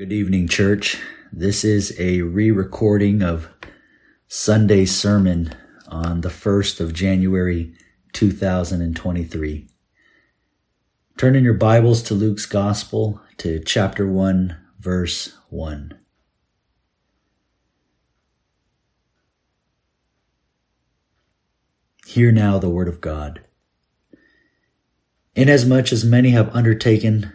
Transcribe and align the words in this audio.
Good 0.00 0.14
evening, 0.14 0.48
church. 0.48 0.98
This 1.30 1.62
is 1.62 1.94
a 2.00 2.22
re 2.22 2.50
recording 2.50 3.22
of 3.22 3.50
Sunday's 4.28 4.96
sermon 4.98 5.54
on 5.88 6.22
the 6.22 6.30
1st 6.30 6.80
of 6.80 6.94
January 6.94 7.74
2023. 8.14 9.68
Turn 11.18 11.36
in 11.36 11.44
your 11.44 11.52
Bibles 11.52 12.02
to 12.04 12.14
Luke's 12.14 12.46
Gospel 12.46 13.20
to 13.36 13.60
chapter 13.60 14.10
1, 14.10 14.56
verse 14.78 15.36
1. 15.50 15.92
Hear 22.06 22.32
now 22.32 22.58
the 22.58 22.70
word 22.70 22.88
of 22.88 23.02
God. 23.02 23.42
Inasmuch 25.34 25.92
as 25.92 26.06
many 26.06 26.30
have 26.30 26.56
undertaken 26.56 27.34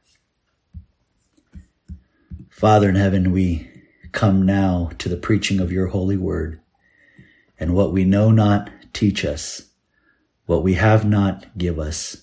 Father 2.61 2.89
in 2.89 2.93
heaven, 2.93 3.31
we 3.31 3.67
come 4.11 4.45
now 4.45 4.91
to 4.99 5.09
the 5.09 5.17
preaching 5.17 5.59
of 5.59 5.71
your 5.71 5.87
holy 5.87 6.15
word. 6.15 6.61
And 7.59 7.73
what 7.73 7.91
we 7.91 8.05
know 8.05 8.29
not, 8.29 8.69
teach 8.93 9.25
us. 9.25 9.63
What 10.45 10.61
we 10.61 10.75
have 10.75 11.03
not, 11.03 11.57
give 11.57 11.79
us. 11.79 12.17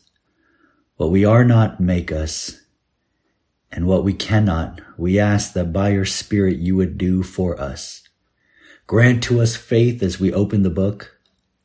What 0.95 1.11
we 1.11 1.25
are 1.25 1.45
not, 1.45 1.81
make 1.81 2.13
us. 2.13 2.61
And 3.73 3.89
what 3.89 4.05
we 4.05 4.13
cannot, 4.13 4.81
we 4.97 5.19
ask 5.19 5.55
that 5.55 5.73
by 5.73 5.89
your 5.89 6.05
Spirit 6.05 6.59
you 6.59 6.77
would 6.77 6.97
do 6.97 7.25
for 7.25 7.61
us. 7.61 8.05
Grant 8.87 9.25
to 9.25 9.41
us 9.41 9.57
faith 9.57 10.05
as 10.05 10.21
we 10.21 10.33
open 10.33 10.63
the 10.63 10.71
book. 10.71 11.19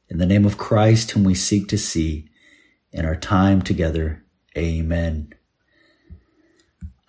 In 0.10 0.18
the 0.18 0.26
name 0.26 0.46
of 0.46 0.58
Christ, 0.58 1.12
whom 1.12 1.26
we 1.26 1.36
seek 1.36 1.68
to 1.68 1.78
see 1.78 2.28
in 2.92 3.06
our 3.06 3.16
time 3.16 3.62
together. 3.62 4.24
Amen. 4.58 5.32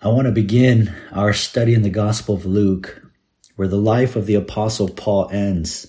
I 0.05 0.09
want 0.09 0.27
to 0.27 0.31
begin 0.31 0.95
our 1.11 1.33
study 1.33 1.73
in 1.73 1.81
the 1.81 1.89
Gospel 1.89 2.35
of 2.35 2.45
Luke, 2.45 3.01
where 3.55 3.67
the 3.67 3.75
life 3.75 4.15
of 4.15 4.27
the 4.27 4.35
Apostle 4.35 4.87
Paul 4.87 5.27
ends. 5.31 5.87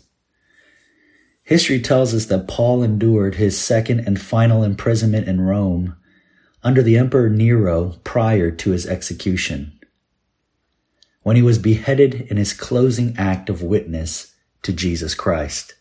History 1.42 1.82
tells 1.82 2.14
us 2.14 2.24
that 2.24 2.48
Paul 2.48 2.82
endured 2.82 3.34
his 3.34 3.60
second 3.60 4.00
and 4.00 4.18
final 4.18 4.62
imprisonment 4.62 5.28
in 5.28 5.42
Rome 5.42 5.96
under 6.64 6.82
the 6.82 6.96
Emperor 6.96 7.28
Nero 7.28 7.96
prior 8.04 8.50
to 8.52 8.70
his 8.70 8.86
execution, 8.86 9.78
when 11.20 11.36
he 11.36 11.42
was 11.42 11.58
beheaded 11.58 12.22
in 12.30 12.38
his 12.38 12.54
closing 12.54 13.14
act 13.18 13.50
of 13.50 13.60
witness 13.60 14.34
to 14.62 14.72
Jesus 14.72 15.14
Christ. 15.14 15.74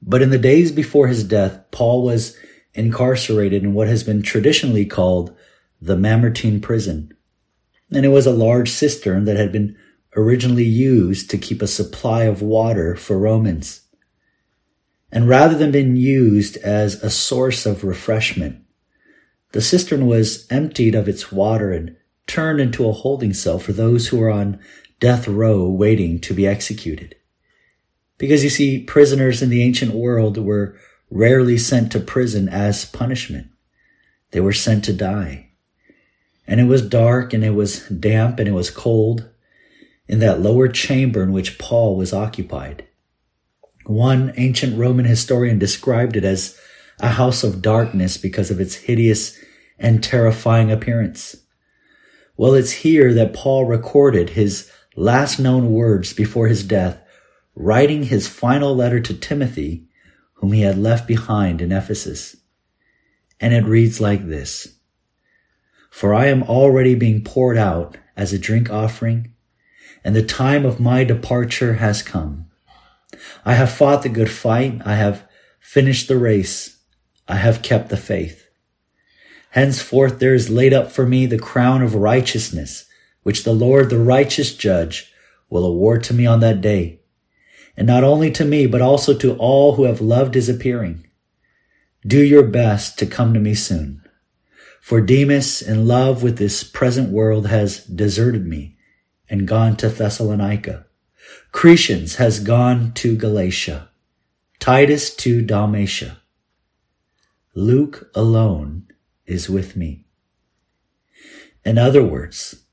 But 0.00 0.22
in 0.22 0.30
the 0.30 0.38
days 0.38 0.72
before 0.72 1.08
his 1.08 1.22
death, 1.22 1.70
Paul 1.70 2.02
was 2.02 2.34
incarcerated 2.72 3.62
in 3.62 3.74
what 3.74 3.88
has 3.88 4.02
been 4.02 4.22
traditionally 4.22 4.86
called 4.86 5.36
the 5.84 5.96
Mamertine 5.96 6.62
prison, 6.62 7.12
and 7.90 8.06
it 8.06 8.08
was 8.08 8.26
a 8.26 8.32
large 8.32 8.70
cistern 8.70 9.26
that 9.26 9.36
had 9.36 9.52
been 9.52 9.76
originally 10.16 10.64
used 10.64 11.28
to 11.28 11.36
keep 11.36 11.60
a 11.60 11.66
supply 11.66 12.22
of 12.22 12.40
water 12.40 12.96
for 12.96 13.18
Romans. 13.18 13.82
And 15.12 15.28
rather 15.28 15.56
than 15.56 15.72
being 15.72 15.94
used 15.94 16.56
as 16.58 16.94
a 17.02 17.10
source 17.10 17.66
of 17.66 17.84
refreshment, 17.84 18.64
the 19.52 19.60
cistern 19.60 20.06
was 20.06 20.46
emptied 20.50 20.94
of 20.94 21.06
its 21.06 21.30
water 21.30 21.70
and 21.70 21.96
turned 22.26 22.60
into 22.60 22.88
a 22.88 22.92
holding 22.92 23.34
cell 23.34 23.58
for 23.58 23.72
those 23.72 24.08
who 24.08 24.16
were 24.16 24.30
on 24.30 24.58
death 25.00 25.28
row 25.28 25.68
waiting 25.68 26.18
to 26.20 26.32
be 26.32 26.46
executed. 26.46 27.14
Because 28.16 28.42
you 28.42 28.48
see, 28.48 28.82
prisoners 28.82 29.42
in 29.42 29.50
the 29.50 29.62
ancient 29.62 29.92
world 29.92 30.38
were 30.38 30.78
rarely 31.10 31.58
sent 31.58 31.92
to 31.92 32.00
prison 32.00 32.48
as 32.48 32.86
punishment. 32.86 33.48
They 34.30 34.40
were 34.40 34.54
sent 34.54 34.84
to 34.86 34.94
die. 34.94 35.50
And 36.46 36.60
it 36.60 36.64
was 36.64 36.86
dark 36.86 37.32
and 37.32 37.44
it 37.44 37.54
was 37.54 37.88
damp 37.88 38.38
and 38.38 38.48
it 38.48 38.52
was 38.52 38.70
cold 38.70 39.28
in 40.06 40.18
that 40.18 40.40
lower 40.40 40.68
chamber 40.68 41.22
in 41.22 41.32
which 41.32 41.58
Paul 41.58 41.96
was 41.96 42.12
occupied. 42.12 42.86
One 43.86 44.32
ancient 44.36 44.78
Roman 44.78 45.04
historian 45.04 45.58
described 45.58 46.16
it 46.16 46.24
as 46.24 46.58
a 47.00 47.08
house 47.08 47.42
of 47.42 47.62
darkness 47.62 48.16
because 48.16 48.50
of 48.50 48.60
its 48.60 48.74
hideous 48.74 49.38
and 49.78 50.02
terrifying 50.02 50.70
appearance. 50.70 51.36
Well, 52.36 52.54
it's 52.54 52.72
here 52.72 53.12
that 53.14 53.34
Paul 53.34 53.64
recorded 53.64 54.30
his 54.30 54.70
last 54.96 55.38
known 55.38 55.72
words 55.72 56.12
before 56.12 56.48
his 56.48 56.64
death, 56.64 57.00
writing 57.54 58.04
his 58.04 58.28
final 58.28 58.74
letter 58.74 59.00
to 59.00 59.14
Timothy, 59.14 59.86
whom 60.34 60.52
he 60.52 60.62
had 60.62 60.78
left 60.78 61.06
behind 61.06 61.60
in 61.60 61.72
Ephesus. 61.72 62.36
And 63.40 63.52
it 63.52 63.64
reads 63.64 64.00
like 64.00 64.26
this. 64.26 64.74
For 65.94 66.12
I 66.12 66.26
am 66.26 66.42
already 66.42 66.96
being 66.96 67.22
poured 67.22 67.56
out 67.56 67.98
as 68.16 68.32
a 68.32 68.38
drink 68.38 68.68
offering, 68.68 69.32
and 70.02 70.16
the 70.16 70.24
time 70.24 70.66
of 70.66 70.80
my 70.80 71.04
departure 71.04 71.74
has 71.74 72.02
come. 72.02 72.50
I 73.44 73.54
have 73.54 73.70
fought 73.70 74.02
the 74.02 74.08
good 74.08 74.28
fight. 74.28 74.82
I 74.84 74.96
have 74.96 75.24
finished 75.60 76.08
the 76.08 76.16
race. 76.16 76.78
I 77.28 77.36
have 77.36 77.62
kept 77.62 77.90
the 77.90 77.96
faith. 77.96 78.48
Henceforth 79.50 80.18
there 80.18 80.34
is 80.34 80.50
laid 80.50 80.74
up 80.74 80.90
for 80.90 81.06
me 81.06 81.26
the 81.26 81.38
crown 81.38 81.80
of 81.80 81.94
righteousness, 81.94 82.86
which 83.22 83.44
the 83.44 83.54
Lord, 83.54 83.88
the 83.88 84.00
righteous 84.00 84.52
judge, 84.52 85.12
will 85.48 85.64
award 85.64 86.02
to 86.04 86.12
me 86.12 86.26
on 86.26 86.40
that 86.40 86.60
day. 86.60 87.02
And 87.76 87.86
not 87.86 88.02
only 88.02 88.32
to 88.32 88.44
me, 88.44 88.66
but 88.66 88.82
also 88.82 89.16
to 89.18 89.36
all 89.36 89.76
who 89.76 89.84
have 89.84 90.00
loved 90.00 90.34
his 90.34 90.48
appearing. 90.48 91.06
Do 92.04 92.20
your 92.20 92.42
best 92.42 92.98
to 92.98 93.06
come 93.06 93.32
to 93.32 93.38
me 93.38 93.54
soon. 93.54 94.03
For 94.84 95.00
Demas, 95.00 95.62
in 95.62 95.88
love 95.88 96.22
with 96.22 96.36
this 96.36 96.62
present 96.62 97.08
world, 97.08 97.46
has 97.46 97.86
deserted 97.86 98.46
me 98.46 98.76
and 99.30 99.48
gone 99.48 99.76
to 99.76 99.88
Thessalonica. 99.88 100.84
Crescens 101.52 102.16
has 102.16 102.38
gone 102.38 102.92
to 102.96 103.16
Galatia. 103.16 103.88
Titus 104.58 105.16
to 105.16 105.40
Dalmatia. 105.40 106.18
Luke 107.54 108.10
alone 108.14 108.86
is 109.24 109.48
with 109.48 109.74
me. 109.74 110.04
In 111.64 111.78
other 111.78 112.04
words, 112.04 112.64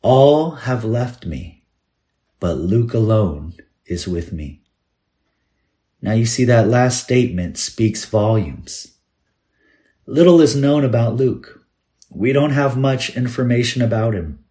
all 0.00 0.52
have 0.52 0.82
left 0.82 1.26
me, 1.26 1.66
but 2.38 2.56
Luke 2.56 2.94
alone 2.94 3.52
is 3.84 4.08
with 4.08 4.32
me. 4.32 4.62
Now 6.00 6.12
you 6.12 6.24
see 6.24 6.46
that 6.46 6.68
last 6.68 7.04
statement 7.04 7.58
speaks 7.58 8.06
volumes. 8.06 8.96
Little 10.10 10.40
is 10.40 10.56
known 10.56 10.84
about 10.84 11.14
Luke. 11.14 11.64
We 12.10 12.32
don't 12.32 12.50
have 12.50 12.76
much 12.76 13.16
information 13.16 13.80
about 13.80 14.12
him. 14.12 14.44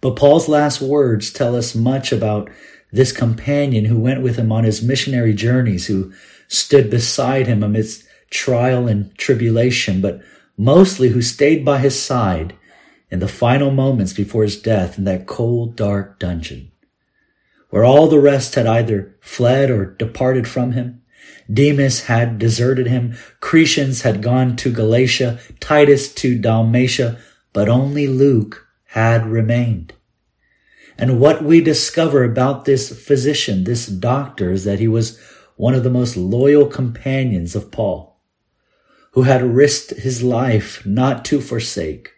But 0.00 0.14
Paul's 0.14 0.46
last 0.46 0.80
words 0.80 1.32
tell 1.32 1.56
us 1.56 1.74
much 1.74 2.12
about 2.12 2.48
this 2.92 3.10
companion 3.10 3.86
who 3.86 3.98
went 3.98 4.22
with 4.22 4.36
him 4.36 4.52
on 4.52 4.62
his 4.62 4.80
missionary 4.80 5.34
journeys, 5.34 5.88
who 5.88 6.12
stood 6.46 6.88
beside 6.88 7.48
him 7.48 7.64
amidst 7.64 8.04
trial 8.30 8.86
and 8.86 9.12
tribulation, 9.18 10.00
but 10.00 10.22
mostly 10.56 11.08
who 11.08 11.20
stayed 11.20 11.64
by 11.64 11.78
his 11.78 12.00
side 12.00 12.54
in 13.10 13.18
the 13.18 13.26
final 13.26 13.72
moments 13.72 14.12
before 14.12 14.44
his 14.44 14.62
death 14.62 14.98
in 14.98 15.02
that 15.02 15.26
cold, 15.26 15.74
dark 15.74 16.20
dungeon, 16.20 16.70
where 17.70 17.84
all 17.84 18.06
the 18.06 18.20
rest 18.20 18.54
had 18.54 18.68
either 18.68 19.16
fled 19.20 19.68
or 19.68 19.84
departed 19.84 20.46
from 20.46 20.74
him. 20.74 21.02
Demas 21.52 22.04
had 22.04 22.38
deserted 22.38 22.86
him. 22.86 23.16
Crescens 23.40 24.02
had 24.02 24.22
gone 24.22 24.56
to 24.56 24.72
Galatia, 24.72 25.38
Titus 25.60 26.12
to 26.14 26.38
Dalmatia, 26.38 27.18
but 27.52 27.68
only 27.68 28.06
Luke 28.06 28.66
had 28.86 29.26
remained. 29.26 29.92
And 30.96 31.20
what 31.20 31.42
we 31.42 31.60
discover 31.60 32.24
about 32.24 32.64
this 32.64 32.90
physician, 33.04 33.64
this 33.64 33.86
doctor, 33.86 34.52
is 34.52 34.64
that 34.64 34.78
he 34.78 34.88
was 34.88 35.20
one 35.56 35.74
of 35.74 35.82
the 35.82 35.90
most 35.90 36.16
loyal 36.16 36.66
companions 36.66 37.54
of 37.54 37.70
Paul, 37.70 38.20
who 39.12 39.22
had 39.22 39.42
risked 39.42 39.90
his 39.90 40.22
life 40.22 40.84
not 40.86 41.24
to 41.26 41.40
forsake, 41.40 42.12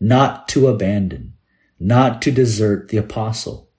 not 0.00 0.48
to 0.48 0.68
abandon, 0.68 1.34
not 1.78 2.22
to 2.22 2.30
desert 2.30 2.88
the 2.88 2.96
apostle. 2.96 3.70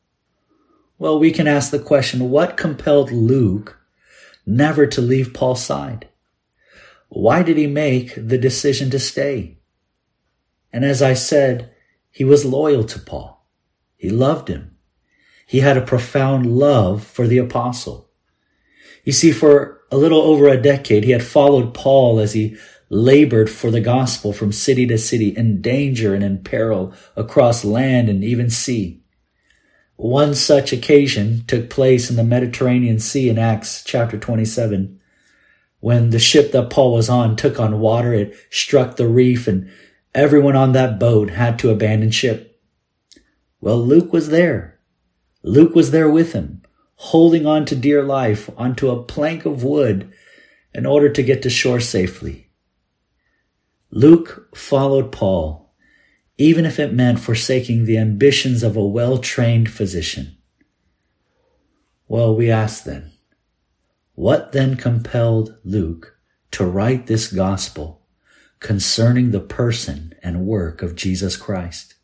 Well, 0.97 1.19
we 1.19 1.31
can 1.31 1.47
ask 1.47 1.71
the 1.71 1.79
question, 1.79 2.29
what 2.29 2.57
compelled 2.57 3.11
Luke 3.11 3.78
never 4.45 4.87
to 4.87 5.01
leave 5.01 5.33
Paul's 5.33 5.63
side. 5.63 6.07
Why 7.09 7.43
did 7.43 7.57
he 7.57 7.67
make 7.67 8.13
the 8.15 8.37
decision 8.37 8.89
to 8.91 8.99
stay? 8.99 9.57
And 10.71 10.85
as 10.85 11.01
I 11.01 11.13
said, 11.15 11.73
he 12.11 12.23
was 12.23 12.45
loyal 12.45 12.83
to 12.83 12.99
Paul. 12.99 13.47
He 13.97 14.09
loved 14.09 14.47
him. 14.47 14.77
he 15.47 15.61
had 15.61 15.77
a 15.77 15.81
profound 15.81 16.45
love 16.45 17.03
for 17.03 17.25
the 17.25 17.39
apostle. 17.39 18.07
You 19.03 19.11
see, 19.11 19.31
for 19.31 19.81
a 19.91 19.97
little 19.97 20.21
over 20.21 20.47
a 20.47 20.61
decade, 20.61 21.03
he 21.03 21.09
had 21.09 21.23
followed 21.23 21.73
Paul 21.73 22.19
as 22.19 22.33
he 22.33 22.55
labored 22.89 23.49
for 23.49 23.71
the 23.71 23.81
gospel 23.81 24.31
from 24.31 24.51
city 24.51 24.85
to 24.85 24.97
city 24.99 25.29
in 25.29 25.59
danger 25.59 26.13
and 26.13 26.23
in 26.23 26.43
peril 26.43 26.93
across 27.15 27.65
land 27.65 28.09
and 28.09 28.23
even 28.23 28.51
sea. 28.51 28.98
One 29.99 30.33
such 30.33 30.71
occasion 30.71 31.43
took 31.45 31.69
place 31.69 32.09
in 32.09 32.15
the 32.15 32.23
Mediterranean 32.23 32.99
Sea 32.99 33.27
in 33.27 33.37
Acts 33.37 33.83
chapter 33.83 34.17
27. 34.17 34.97
When 35.81 36.11
the 36.11 36.19
ship 36.19 36.53
that 36.53 36.69
Paul 36.69 36.93
was 36.93 37.09
on 37.09 37.35
took 37.35 37.59
on 37.59 37.81
water, 37.81 38.13
it 38.13 38.33
struck 38.49 38.95
the 38.95 39.09
reef 39.09 39.45
and 39.45 39.69
everyone 40.15 40.55
on 40.55 40.71
that 40.71 41.01
boat 41.01 41.31
had 41.31 41.59
to 41.59 41.69
abandon 41.69 42.11
ship. 42.11 42.61
Well, 43.59 43.77
Luke 43.77 44.13
was 44.13 44.29
there. 44.29 44.79
Luke 45.43 45.75
was 45.75 45.91
there 45.91 46.09
with 46.09 46.31
him, 46.31 46.61
holding 46.95 47.45
on 47.45 47.65
to 47.65 47.75
dear 47.75 48.01
life 48.01 48.49
onto 48.55 48.89
a 48.89 49.03
plank 49.03 49.45
of 49.45 49.65
wood 49.65 50.13
in 50.73 50.85
order 50.85 51.09
to 51.09 51.21
get 51.21 51.41
to 51.41 51.49
shore 51.49 51.81
safely. 51.81 52.49
Luke 53.91 54.47
followed 54.55 55.11
Paul, 55.11 55.68
even 56.39 56.65
if 56.65 56.79
it 56.79 56.93
meant 56.93 57.19
forsaking 57.19 57.83
the 57.83 57.97
ambitions 57.97 58.63
of 58.63 58.77
a 58.77 58.85
well 58.85 59.17
trained 59.17 59.69
physician. 59.69 60.37
Well, 62.07 62.33
we 62.33 62.49
ask 62.49 62.85
then, 62.85 63.11
what 64.15 64.53
then 64.53 64.77
compelled 64.77 65.57
Luke 65.65 66.17
to 66.51 66.65
write 66.65 67.07
this 67.07 67.31
gospel 67.31 68.07
concerning 68.61 69.31
the 69.31 69.41
person 69.41 70.15
and 70.23 70.47
work 70.47 70.81
of 70.81 70.95
Jesus 70.95 71.35
Christ? 71.35 71.95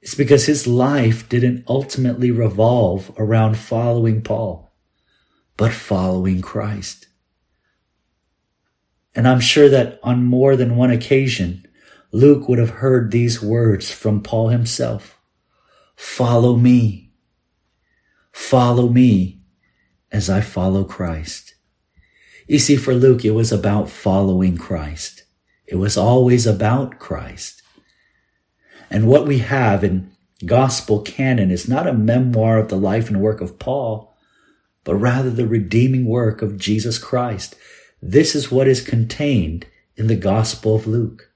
It's 0.00 0.14
because 0.14 0.46
his 0.46 0.68
life 0.68 1.28
didn't 1.28 1.64
ultimately 1.66 2.30
revolve 2.30 3.12
around 3.18 3.58
following 3.58 4.22
Paul, 4.22 4.72
but 5.56 5.72
following 5.72 6.40
Christ. 6.40 7.08
And 9.16 9.26
I'm 9.26 9.40
sure 9.40 9.68
that 9.68 9.98
on 10.04 10.22
more 10.22 10.54
than 10.54 10.76
one 10.76 10.92
occasion, 10.92 11.67
Luke 12.12 12.48
would 12.48 12.58
have 12.58 12.70
heard 12.70 13.10
these 13.10 13.42
words 13.42 13.90
from 13.90 14.22
Paul 14.22 14.48
himself. 14.48 15.18
Follow 15.96 16.56
me. 16.56 17.12
Follow 18.32 18.88
me 18.88 19.40
as 20.10 20.30
I 20.30 20.40
follow 20.40 20.84
Christ. 20.84 21.54
You 22.46 22.58
see, 22.58 22.76
for 22.76 22.94
Luke, 22.94 23.24
it 23.24 23.32
was 23.32 23.52
about 23.52 23.90
following 23.90 24.56
Christ. 24.56 25.24
It 25.66 25.76
was 25.76 25.96
always 25.96 26.46
about 26.46 26.98
Christ. 26.98 27.62
And 28.90 29.06
what 29.06 29.26
we 29.26 29.38
have 29.38 29.84
in 29.84 30.12
gospel 30.46 31.02
canon 31.02 31.50
is 31.50 31.68
not 31.68 31.86
a 31.86 31.92
memoir 31.92 32.58
of 32.58 32.68
the 32.68 32.76
life 32.76 33.08
and 33.08 33.20
work 33.20 33.42
of 33.42 33.58
Paul, 33.58 34.16
but 34.84 34.94
rather 34.94 35.28
the 35.28 35.46
redeeming 35.46 36.06
work 36.06 36.40
of 36.40 36.56
Jesus 36.56 36.96
Christ 36.98 37.54
this 38.00 38.34
is 38.36 38.50
what 38.50 38.68
is 38.68 38.80
contained 38.80 39.66
in 39.96 40.06
the 40.06 40.16
Gospel 40.16 40.76
of 40.76 40.86
Luke. 40.86 41.27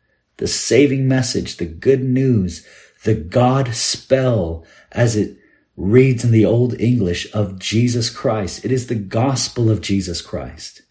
The 0.42 0.48
saving 0.48 1.06
message, 1.06 1.58
the 1.58 1.66
good 1.66 2.02
news, 2.02 2.66
the 3.04 3.14
God 3.14 3.76
spell 3.76 4.66
as 4.90 5.14
it 5.14 5.38
reads 5.76 6.24
in 6.24 6.32
the 6.32 6.44
Old 6.44 6.74
English 6.80 7.32
of 7.32 7.60
Jesus 7.60 8.10
Christ. 8.10 8.64
It 8.64 8.72
is 8.72 8.88
the 8.88 8.96
gospel 8.96 9.70
of 9.70 9.80
Jesus 9.80 10.20
Christ. 10.20 10.82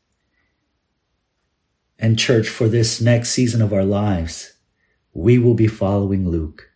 And 2.00 2.18
church, 2.18 2.48
for 2.48 2.70
this 2.70 3.02
next 3.02 3.32
season 3.32 3.62
of 3.62 3.74
our 3.74 3.84
lives, 3.84 4.54
we 5.14 5.38
will 5.38 5.56
be 5.56 5.68
following 5.68 6.30
Luke. 6.30 6.70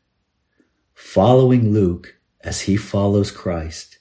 Following 0.94 1.72
Luke 1.72 2.18
as 2.42 2.64
he 2.64 2.76
follows 2.76 3.32
Christ, 3.32 4.00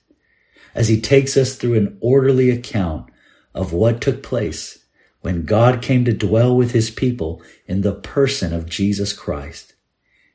as 0.75 0.89
he 0.89 1.01
takes 1.01 1.37
us 1.37 1.55
through 1.55 1.75
an 1.75 1.97
orderly 2.01 2.51
account 2.51 3.09
of 3.55 3.73
what 3.73 4.01
took 4.01 4.21
place 4.25 4.84
when 5.25 5.47
God 5.47 5.81
came 5.81 6.05
to 6.05 6.13
dwell 6.13 6.55
with 6.55 6.73
his 6.73 6.91
people 6.91 7.43
in 7.67 7.81
the 7.81 7.95
person 7.95 8.53
of 8.53 8.69
Jesus 8.69 9.15
Christ, 9.15 9.73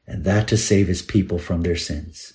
and 0.07 0.24
that 0.24 0.47
to 0.47 0.57
save 0.57 0.88
his 0.88 1.03
people 1.03 1.38
from 1.38 1.62
their 1.62 1.75
sins. 1.75 2.33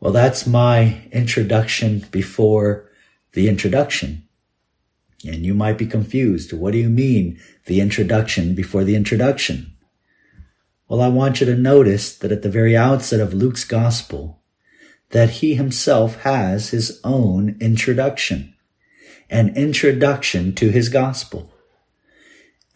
Well, 0.00 0.12
that's 0.12 0.48
my 0.48 1.06
introduction 1.12 2.04
before 2.10 2.90
the 3.34 3.48
introduction. 3.48 4.26
And 5.24 5.46
you 5.46 5.54
might 5.54 5.78
be 5.78 5.86
confused. 5.86 6.52
What 6.52 6.72
do 6.72 6.78
you 6.78 6.88
mean, 6.88 7.38
the 7.66 7.80
introduction 7.80 8.56
before 8.56 8.82
the 8.82 8.96
introduction? 8.96 9.76
Well, 10.88 11.00
I 11.00 11.06
want 11.06 11.40
you 11.40 11.46
to 11.46 11.54
notice 11.54 12.18
that 12.18 12.32
at 12.32 12.42
the 12.42 12.50
very 12.50 12.76
outset 12.76 13.20
of 13.20 13.32
Luke's 13.32 13.64
gospel, 13.64 14.42
that 15.10 15.30
he 15.30 15.54
himself 15.54 16.22
has 16.22 16.70
his 16.70 17.00
own 17.04 17.56
introduction 17.60 18.51
an 19.32 19.56
introduction 19.56 20.54
to 20.54 20.68
his 20.68 20.90
gospel. 20.90 21.50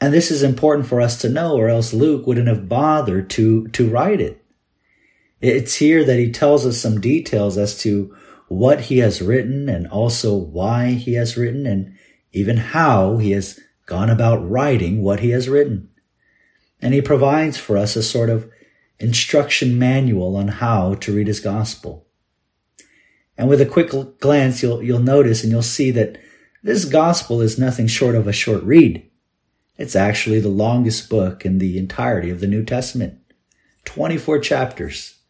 And 0.00 0.12
this 0.12 0.30
is 0.30 0.42
important 0.42 0.88
for 0.88 1.00
us 1.02 1.20
to 1.20 1.28
know, 1.28 1.54
or 1.54 1.68
else 1.68 1.92
Luke 1.92 2.26
wouldn't 2.26 2.48
have 2.48 2.68
bothered 2.68 3.28
to, 3.30 3.68
to 3.68 3.88
write 3.88 4.20
it. 4.22 4.42
It's 5.40 5.76
here 5.76 6.02
that 6.04 6.18
he 6.18 6.32
tells 6.32 6.64
us 6.64 6.80
some 6.80 7.00
details 7.00 7.58
as 7.58 7.78
to 7.80 8.16
what 8.48 8.82
he 8.82 8.98
has 8.98 9.20
written 9.20 9.68
and 9.68 9.86
also 9.86 10.34
why 10.34 10.92
he 10.92 11.12
has 11.14 11.36
written 11.36 11.66
and 11.66 11.94
even 12.32 12.56
how 12.56 13.18
he 13.18 13.32
has 13.32 13.60
gone 13.84 14.08
about 14.08 14.48
writing 14.48 15.02
what 15.02 15.20
he 15.20 15.30
has 15.30 15.48
written. 15.48 15.90
And 16.80 16.94
he 16.94 17.02
provides 17.02 17.58
for 17.58 17.76
us 17.76 17.96
a 17.96 18.02
sort 18.02 18.30
of 18.30 18.50
instruction 18.98 19.78
manual 19.78 20.36
on 20.36 20.48
how 20.48 20.94
to 20.94 21.14
read 21.14 21.26
his 21.26 21.40
gospel. 21.40 22.06
And 23.36 23.46
with 23.48 23.60
a 23.60 23.66
quick 23.66 23.92
glance, 24.20 24.62
you'll, 24.62 24.82
you'll 24.82 25.00
notice 25.00 25.42
and 25.42 25.52
you'll 25.52 25.62
see 25.62 25.90
that 25.90 26.18
this 26.66 26.84
gospel 26.84 27.40
is 27.40 27.60
nothing 27.60 27.86
short 27.86 28.16
of 28.16 28.26
a 28.26 28.32
short 28.32 28.60
read. 28.64 29.08
It's 29.78 29.94
actually 29.94 30.40
the 30.40 30.48
longest 30.48 31.08
book 31.08 31.46
in 31.46 31.58
the 31.58 31.78
entirety 31.78 32.28
of 32.28 32.40
the 32.40 32.48
New 32.48 32.64
Testament. 32.64 33.20
24 33.84 34.40
chapters. 34.40 35.20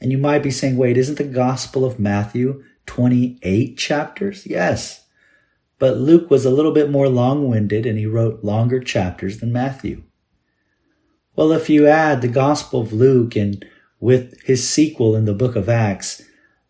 And 0.00 0.10
you 0.10 0.18
might 0.18 0.42
be 0.42 0.50
saying, 0.50 0.76
wait, 0.76 0.96
isn't 0.96 1.16
the 1.16 1.22
Gospel 1.22 1.84
of 1.84 2.00
Matthew 2.00 2.64
28 2.86 3.78
chapters? 3.78 4.46
Yes. 4.46 5.06
But 5.78 5.98
Luke 5.98 6.28
was 6.28 6.44
a 6.44 6.50
little 6.50 6.72
bit 6.72 6.90
more 6.90 7.08
long 7.08 7.48
winded 7.48 7.86
and 7.86 7.96
he 7.96 8.06
wrote 8.06 8.42
longer 8.42 8.80
chapters 8.80 9.38
than 9.38 9.52
Matthew. 9.52 10.02
Well, 11.36 11.52
if 11.52 11.70
you 11.70 11.86
add 11.86 12.20
the 12.20 12.26
Gospel 12.26 12.80
of 12.80 12.92
Luke 12.92 13.36
and 13.36 13.64
with 14.00 14.42
his 14.42 14.68
sequel 14.68 15.14
in 15.14 15.24
the 15.24 15.34
book 15.34 15.54
of 15.54 15.68
Acts, 15.68 16.20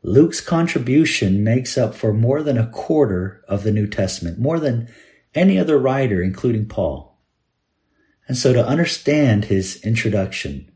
Luke's 0.07 0.43
contribution 0.43 1.43
makes 1.43 1.79
up 1.79 1.95
for 1.95 2.13
more 2.13 2.43
than 2.43 2.59
a 2.59 2.67
quarter 2.67 3.43
of 3.49 3.65
the 3.65 3.73
New 3.73 3.87
Testament, 3.87 4.39
more 4.39 4.61
than 4.61 4.87
any 5.35 5.59
other 5.59 5.79
writer, 5.79 6.23
including 6.23 6.67
Paul. 6.69 7.19
And 8.29 8.37
so 8.37 8.53
to 8.53 8.67
understand 8.67 9.47
his 9.47 9.83
introduction 9.83 10.71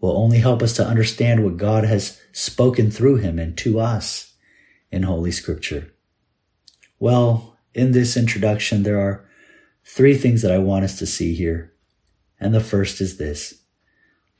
will 0.00 0.16
only 0.16 0.38
help 0.38 0.62
us 0.62 0.72
to 0.76 0.86
understand 0.86 1.44
what 1.44 1.58
God 1.58 1.84
has 1.84 2.18
spoken 2.32 2.90
through 2.90 3.16
him 3.16 3.38
and 3.38 3.54
to 3.58 3.78
us 3.78 4.32
in 4.90 5.02
Holy 5.02 5.30
Scripture. 5.30 5.92
Well, 6.98 7.58
in 7.74 7.92
this 7.92 8.16
introduction, 8.16 8.82
there 8.82 8.98
are 8.98 9.28
three 9.84 10.16
things 10.16 10.40
that 10.40 10.52
I 10.52 10.58
want 10.58 10.84
us 10.84 10.98
to 11.00 11.06
see 11.06 11.34
here. 11.34 11.74
And 12.40 12.54
the 12.54 12.60
first 12.60 13.02
is 13.02 13.18
this 13.18 13.63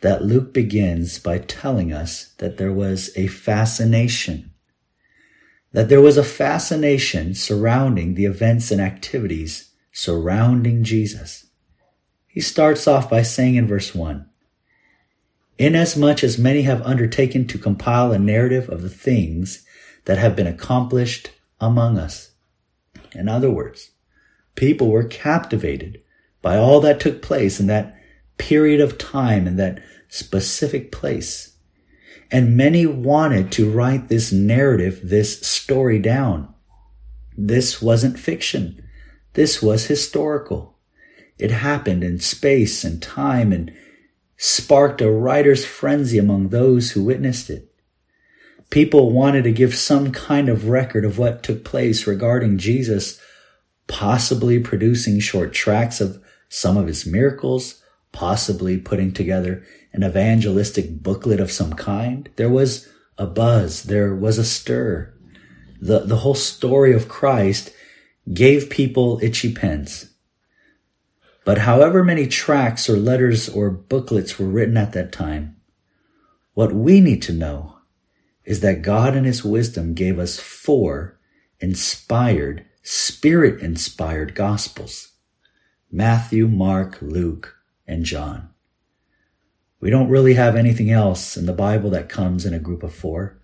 that 0.05 0.23
Luke 0.23 0.53
begins 0.53 1.19
by 1.19 1.39
telling 1.39 1.91
us 1.91 2.35
that 2.37 2.59
there 2.59 2.75
was 2.75 3.11
a 3.17 3.27
fascination, 3.27 4.51
that 5.73 5.89
there 5.89 6.03
was 6.03 6.19
a 6.19 6.23
fascination 6.23 7.35
surrounding 7.35 8.13
the 8.13 8.27
events 8.27 8.71
and 8.71 8.83
activities 8.83 9.71
surrounding 9.93 10.85
Jesus. 10.85 11.47
He 12.27 12.43
starts 12.43 12.87
off 12.87 13.09
by 13.09 13.23
saying 13.23 13.55
in 13.55 13.67
verse 13.67 13.95
1 13.95 14.29
Inasmuch 15.57 16.23
as 16.23 16.37
many 16.37 16.63
have 16.63 16.83
undertaken 16.83 17.47
to 17.47 17.57
compile 17.57 18.13
a 18.13 18.19
narrative 18.19 18.69
of 18.69 18.83
the 18.83 18.91
things 18.91 19.65
that 20.05 20.19
have 20.19 20.37
been 20.37 20.47
accomplished 20.47 21.31
among 21.63 21.97
us. 21.97 22.33
In 23.13 23.27
other 23.27 23.51
words, 23.51 23.93
people 24.55 24.91
were 24.91 25.05
captivated 25.05 26.03
by 26.43 26.59
all 26.59 26.83
that 26.83 27.01
took 27.01 27.23
place 27.23 27.59
in 27.59 27.69
that 27.69 27.99
period 28.37 28.83
of 28.83 28.99
time 28.99 29.47
and 29.47 29.59
that 29.59 29.83
specific 30.15 30.93
place. 30.93 31.57
And 32.31 32.57
many 32.57 32.87
wanted 32.87 33.51
to 33.53 33.69
write 33.69 34.09
this 34.09 34.31
narrative, 34.31 35.01
this 35.03 35.41
story 35.45 35.99
down. 35.99 36.55
This 37.37 37.83
wasn't 37.83 38.19
fiction. 38.19 38.81
This 39.33 39.61
was 39.61 39.87
historical. 39.87 40.79
It 41.37 41.51
happened 41.51 42.05
in 42.05 42.21
space 42.21 42.85
and 42.85 43.03
time 43.03 43.53
and 43.53 43.75
sparked 44.37 45.01
a 45.01 45.11
writer's 45.11 45.65
frenzy 45.65 46.17
among 46.17 46.49
those 46.51 46.93
who 46.93 47.03
witnessed 47.03 47.51
it. 47.51 47.75
People 48.71 49.11
wanted 49.11 49.43
to 49.43 49.53
give 49.53 49.75
some 49.75 50.13
kind 50.13 50.49
of 50.49 50.69
record 50.69 51.05
of 51.05 51.19
what 51.19 51.43
took 51.43 51.65
place 51.65 52.07
regarding 52.07 52.59
Jesus, 52.59 53.21
possibly 53.89 54.61
producing 54.61 55.19
short 55.19 55.53
tracts 55.53 56.01
of 56.01 56.23
some 56.49 56.77
of 56.77 56.87
his 56.87 57.05
miracles, 57.05 57.83
possibly 58.13 58.79
putting 58.79 59.13
together 59.13 59.65
an 59.95 60.03
evangelistic 60.03 61.03
booklet 61.03 61.41
of 61.41 61.53
some 61.53 61.73
kind. 61.73 62.29
There 62.37 62.51
was 62.51 62.89
a 63.17 63.27
buzz, 63.27 63.85
there 63.85 64.15
was 64.15 64.39
a 64.39 64.45
stir. 64.45 65.15
The, 65.81 66.01
the 66.01 66.17
whole 66.17 66.35
story 66.35 66.93
of 66.93 67.09
Christ 67.09 67.73
gave 68.33 68.69
people 68.69 69.21
itchy 69.23 69.55
pens. 69.55 70.11
But 71.45 71.59
however 71.59 72.03
many 72.03 72.27
tracts 72.27 72.89
or 72.89 72.97
letters 72.97 73.49
or 73.49 73.71
booklets 73.71 74.39
were 74.39 74.47
written 74.49 74.77
at 74.77 74.93
that 74.95 75.13
time, 75.13 75.57
what 76.55 76.73
we 76.73 77.01
need 77.01 77.23
to 77.23 77.33
know 77.33 77.79
is 78.45 78.61
that 78.61 78.83
God 78.83 79.15
in 79.15 79.25
his 79.25 79.45
wisdom 79.45 79.95
gave 79.95 80.19
us 80.19 80.41
four 80.41 81.21
inspired, 81.61 82.65
spirit 82.83 83.63
inspired 83.63 84.35
gospels. 84.35 85.13
Matthew, 85.91 86.49
Mark, 86.49 86.99
Luke, 87.01 87.57
and 87.87 88.05
John. 88.05 88.54
We 89.85 89.91
don't 89.91 90.09
really 90.09 90.33
have 90.33 90.57
anything 90.57 90.91
else 90.91 91.37
in 91.37 91.45
the 91.45 91.53
Bible 91.53 91.91
that 91.91 92.09
comes 92.09 92.47
in 92.47 92.55
a 92.55 92.59
group 92.59 92.83
of 92.83 92.95
four. 92.95 93.39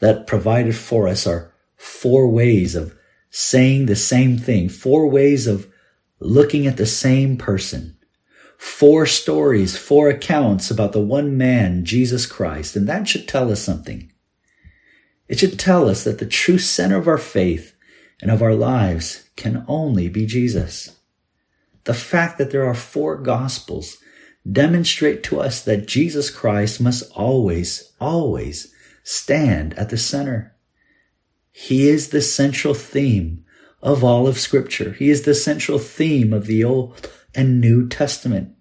That 0.00 0.26
provided 0.26 0.74
for 0.74 1.06
us 1.06 1.28
are 1.28 1.54
four 1.76 2.26
ways 2.26 2.74
of 2.74 2.96
saying 3.30 3.86
the 3.86 3.94
same 3.94 4.36
thing, 4.36 4.68
four 4.68 5.06
ways 5.06 5.46
of 5.46 5.72
looking 6.18 6.66
at 6.66 6.76
the 6.76 6.86
same 6.86 7.36
person, 7.36 7.96
four 8.56 9.06
stories, 9.06 9.76
four 9.76 10.08
accounts 10.08 10.72
about 10.72 10.90
the 10.90 11.00
one 11.00 11.36
man, 11.36 11.84
Jesus 11.84 12.26
Christ. 12.26 12.74
And 12.74 12.88
that 12.88 13.06
should 13.06 13.28
tell 13.28 13.52
us 13.52 13.62
something. 13.62 14.10
It 15.28 15.38
should 15.38 15.56
tell 15.56 15.88
us 15.88 16.02
that 16.02 16.18
the 16.18 16.26
true 16.26 16.58
center 16.58 16.96
of 16.96 17.06
our 17.06 17.16
faith 17.16 17.76
and 18.20 18.32
of 18.32 18.42
our 18.42 18.56
lives 18.56 19.30
can 19.36 19.64
only 19.68 20.08
be 20.08 20.26
Jesus. 20.26 20.96
The 21.84 21.94
fact 21.94 22.38
that 22.38 22.50
there 22.50 22.66
are 22.66 22.74
four 22.74 23.16
gospels 23.16 23.98
demonstrate 24.50 25.22
to 25.24 25.40
us 25.40 25.62
that 25.62 25.86
Jesus 25.86 26.30
Christ 26.30 26.80
must 26.80 27.10
always, 27.12 27.92
always 28.00 28.72
stand 29.02 29.74
at 29.74 29.90
the 29.90 29.98
center. 29.98 30.54
He 31.52 31.88
is 31.88 32.08
the 32.08 32.22
central 32.22 32.74
theme 32.74 33.44
of 33.82 34.04
all 34.04 34.26
of 34.26 34.38
scripture. 34.38 34.92
He 34.92 35.10
is 35.10 35.22
the 35.22 35.34
central 35.34 35.78
theme 35.78 36.32
of 36.32 36.46
the 36.46 36.64
Old 36.64 37.10
and 37.34 37.60
New 37.60 37.88
Testament. 37.88 38.54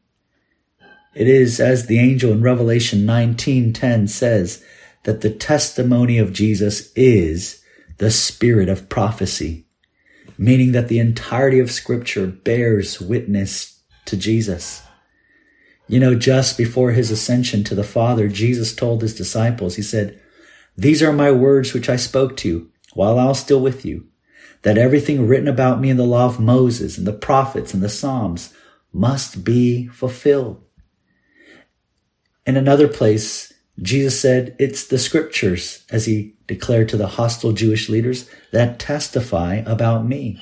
It 1.15 1.27
is 1.27 1.59
as 1.59 1.87
the 1.87 1.99
angel 1.99 2.31
in 2.31 2.41
Revelation 2.41 3.05
19:10 3.05 4.07
says 4.07 4.63
that 5.03 5.21
the 5.21 5.29
testimony 5.29 6.17
of 6.17 6.33
Jesus 6.33 6.91
is 6.95 7.61
the 7.97 8.11
spirit 8.11 8.69
of 8.69 8.89
prophecy, 8.89 9.65
meaning 10.37 10.73
that 10.73 10.89
the 10.89 10.99
entirety 10.99 11.59
of 11.59 11.71
scripture 11.71 12.27
bears 12.27 13.01
witness 13.01 13.79
to 14.05 14.15
Jesus. 14.15 14.83
You 15.87 16.01
know, 16.01 16.15
just 16.15 16.57
before 16.57 16.91
his 16.91 17.11
ascension 17.11 17.63
to 17.63 17.75
the 17.75 17.83
Father, 17.83 18.27
Jesus 18.27 18.75
told 18.75 19.01
his 19.01 19.15
disciples, 19.15 19.75
he 19.75 19.81
said, 19.81 20.19
These 20.75 21.01
are 21.01 21.13
my 21.13 21.31
words 21.31 21.73
which 21.73 21.89
I 21.89 21.95
spoke 21.95 22.35
to 22.37 22.47
you 22.47 22.71
while 22.93 23.17
I 23.17 23.25
was 23.25 23.39
still 23.39 23.61
with 23.61 23.85
you, 23.85 24.07
that 24.63 24.77
everything 24.77 25.27
written 25.27 25.47
about 25.47 25.79
me 25.79 25.89
in 25.89 25.97
the 25.97 26.03
law 26.03 26.25
of 26.25 26.39
Moses 26.39 26.97
and 26.97 27.07
the 27.07 27.13
prophets 27.13 27.73
and 27.73 27.81
the 27.81 27.89
Psalms 27.89 28.53
must 28.91 29.45
be 29.45 29.87
fulfilled. 29.87 30.61
In 32.45 32.57
another 32.57 32.87
place, 32.87 33.53
Jesus 33.81 34.19
said, 34.19 34.55
It's 34.59 34.87
the 34.87 34.97
scriptures, 34.97 35.85
as 35.89 36.05
he 36.05 36.35
declared 36.47 36.89
to 36.89 36.97
the 36.97 37.07
hostile 37.07 37.53
Jewish 37.53 37.87
leaders, 37.87 38.29
that 38.51 38.79
testify 38.79 39.61
about 39.65 40.05
me. 40.05 40.41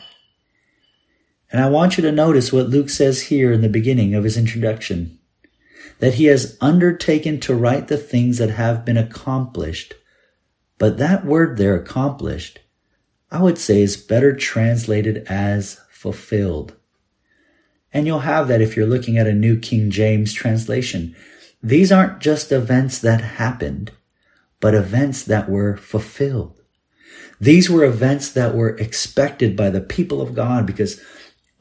And 1.52 1.62
I 1.62 1.70
want 1.70 1.98
you 1.98 2.04
to 2.04 2.12
notice 2.12 2.52
what 2.52 2.70
Luke 2.70 2.90
says 2.90 3.24
here 3.24 3.52
in 3.52 3.62
the 3.62 3.70
beginning 3.70 4.16
of 4.16 4.24
his 4.24 4.38
introduction 4.38 5.20
that 6.00 6.16
he 6.16 6.25
has 6.25 6.58
undertaken 6.62 7.40
to 7.42 7.56
write 7.56 7.88
the 7.88 7.98
things 7.98 8.38
that 8.38 8.50
have 8.50 8.86
been 8.86 8.98
accomplished. 8.98 9.94
But 10.78 10.98
that 10.98 11.25
word 11.25 11.58
there, 11.58 11.75
accomplished, 11.75 12.60
I 13.32 13.42
would 13.42 13.58
say 13.58 13.82
is 13.82 13.98
better 13.98 14.36
translated 14.36 15.25
as 15.28 15.80
fulfilled. 15.90 16.75
And 17.94 18.06
you'll 18.06 18.20
have 18.20 18.48
that 18.50 18.62
if 18.62 18.75
you're 18.75 18.86
looking 18.86 19.18
at 19.18 19.28
a 19.28 19.34
New 19.34 19.58
King 19.60 19.90
James 19.90 20.34
translation. 20.34 21.16
These 21.64 21.92
aren't 21.92 22.20
just 22.20 22.52
events 22.52 23.00
that 23.00 23.22
happened, 23.22 23.92
but 24.60 24.75
events 24.75 25.24
that 25.24 25.50
were 25.50 25.78
fulfilled. 25.78 26.62
These 27.40 27.70
were 27.70 27.84
events 27.84 28.32
that 28.34 28.54
were 28.54 28.75
expected 28.78 29.56
by 29.56 29.70
the 29.70 29.82
people 29.82 30.22
of 30.22 30.36
God 30.36 30.66
because 30.66 31.02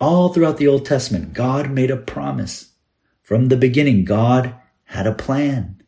all 0.01 0.33
throughout 0.33 0.59
the 0.59 0.69
Old 0.69 0.85
Testament, 0.85 1.33
God 1.33 1.71
made 1.71 1.91
a 1.91 1.97
promise. 1.97 2.74
From 3.25 3.49
the 3.49 3.57
beginning, 3.57 4.05
God 4.05 4.55
had 4.85 5.07
a 5.07 5.15
plan. 5.15 5.81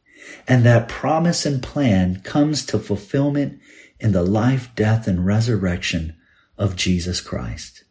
And 0.49 0.65
that 0.65 0.89
promise 0.89 1.45
and 1.45 1.63
plan 1.63 2.23
comes 2.23 2.65
to 2.67 2.79
fulfillment 2.79 3.61
in 4.01 4.13
the 4.13 4.23
life, 4.23 4.71
death, 4.75 5.07
and 5.07 5.25
resurrection 5.25 6.17
of 6.57 6.77
Jesus 6.77 7.21
Christ. 7.21 7.85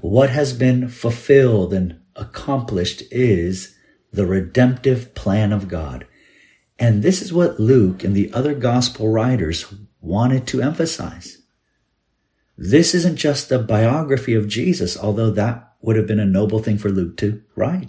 What 0.00 0.30
has 0.30 0.52
been 0.52 0.88
fulfilled 0.88 1.72
and 1.72 2.00
accomplished 2.16 3.04
is 3.12 3.76
the 4.12 4.26
redemptive 4.26 5.14
plan 5.14 5.52
of 5.52 5.68
God. 5.68 6.04
And 6.80 7.04
this 7.04 7.22
is 7.22 7.32
what 7.32 7.60
Luke 7.60 8.02
and 8.02 8.14
the 8.14 8.32
other 8.32 8.54
gospel 8.54 9.08
writers 9.08 9.72
wanted 10.00 10.48
to 10.48 10.62
emphasize. 10.62 11.38
This 12.58 12.92
isn't 12.92 13.16
just 13.16 13.52
a 13.52 13.60
biography 13.60 14.34
of 14.34 14.48
Jesus, 14.48 14.98
although 14.98 15.30
that 15.30 15.74
would 15.80 15.94
have 15.94 16.08
been 16.08 16.18
a 16.18 16.26
noble 16.26 16.58
thing 16.58 16.76
for 16.76 16.90
Luke 16.90 17.16
to 17.18 17.40
write. 17.54 17.88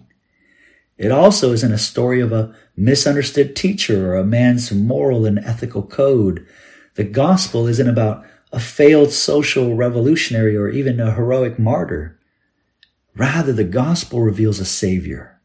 It 1.04 1.12
also 1.12 1.52
isn't 1.52 1.74
a 1.74 1.78
story 1.78 2.22
of 2.22 2.32
a 2.32 2.56
misunderstood 2.78 3.58
teacher 3.58 4.10
or 4.10 4.16
a 4.16 4.24
man's 4.24 4.72
moral 4.72 5.26
and 5.26 5.38
ethical 5.38 5.84
code. 5.84 6.48
The 6.96 7.04
gospel 7.04 7.68
isn't 7.68 7.90
about 7.90 8.26
a 8.54 8.62
failed 8.62 9.12
social 9.12 9.76
revolutionary 9.76 10.56
or 10.56 10.70
even 10.70 11.02
a 11.02 11.14
heroic 11.14 11.60
martyr. 11.60 12.18
Rather, 13.18 13.52
the 13.52 13.66
gospel 13.66 14.22
reveals 14.22 14.62
a 14.62 14.66
savior, 14.66 15.42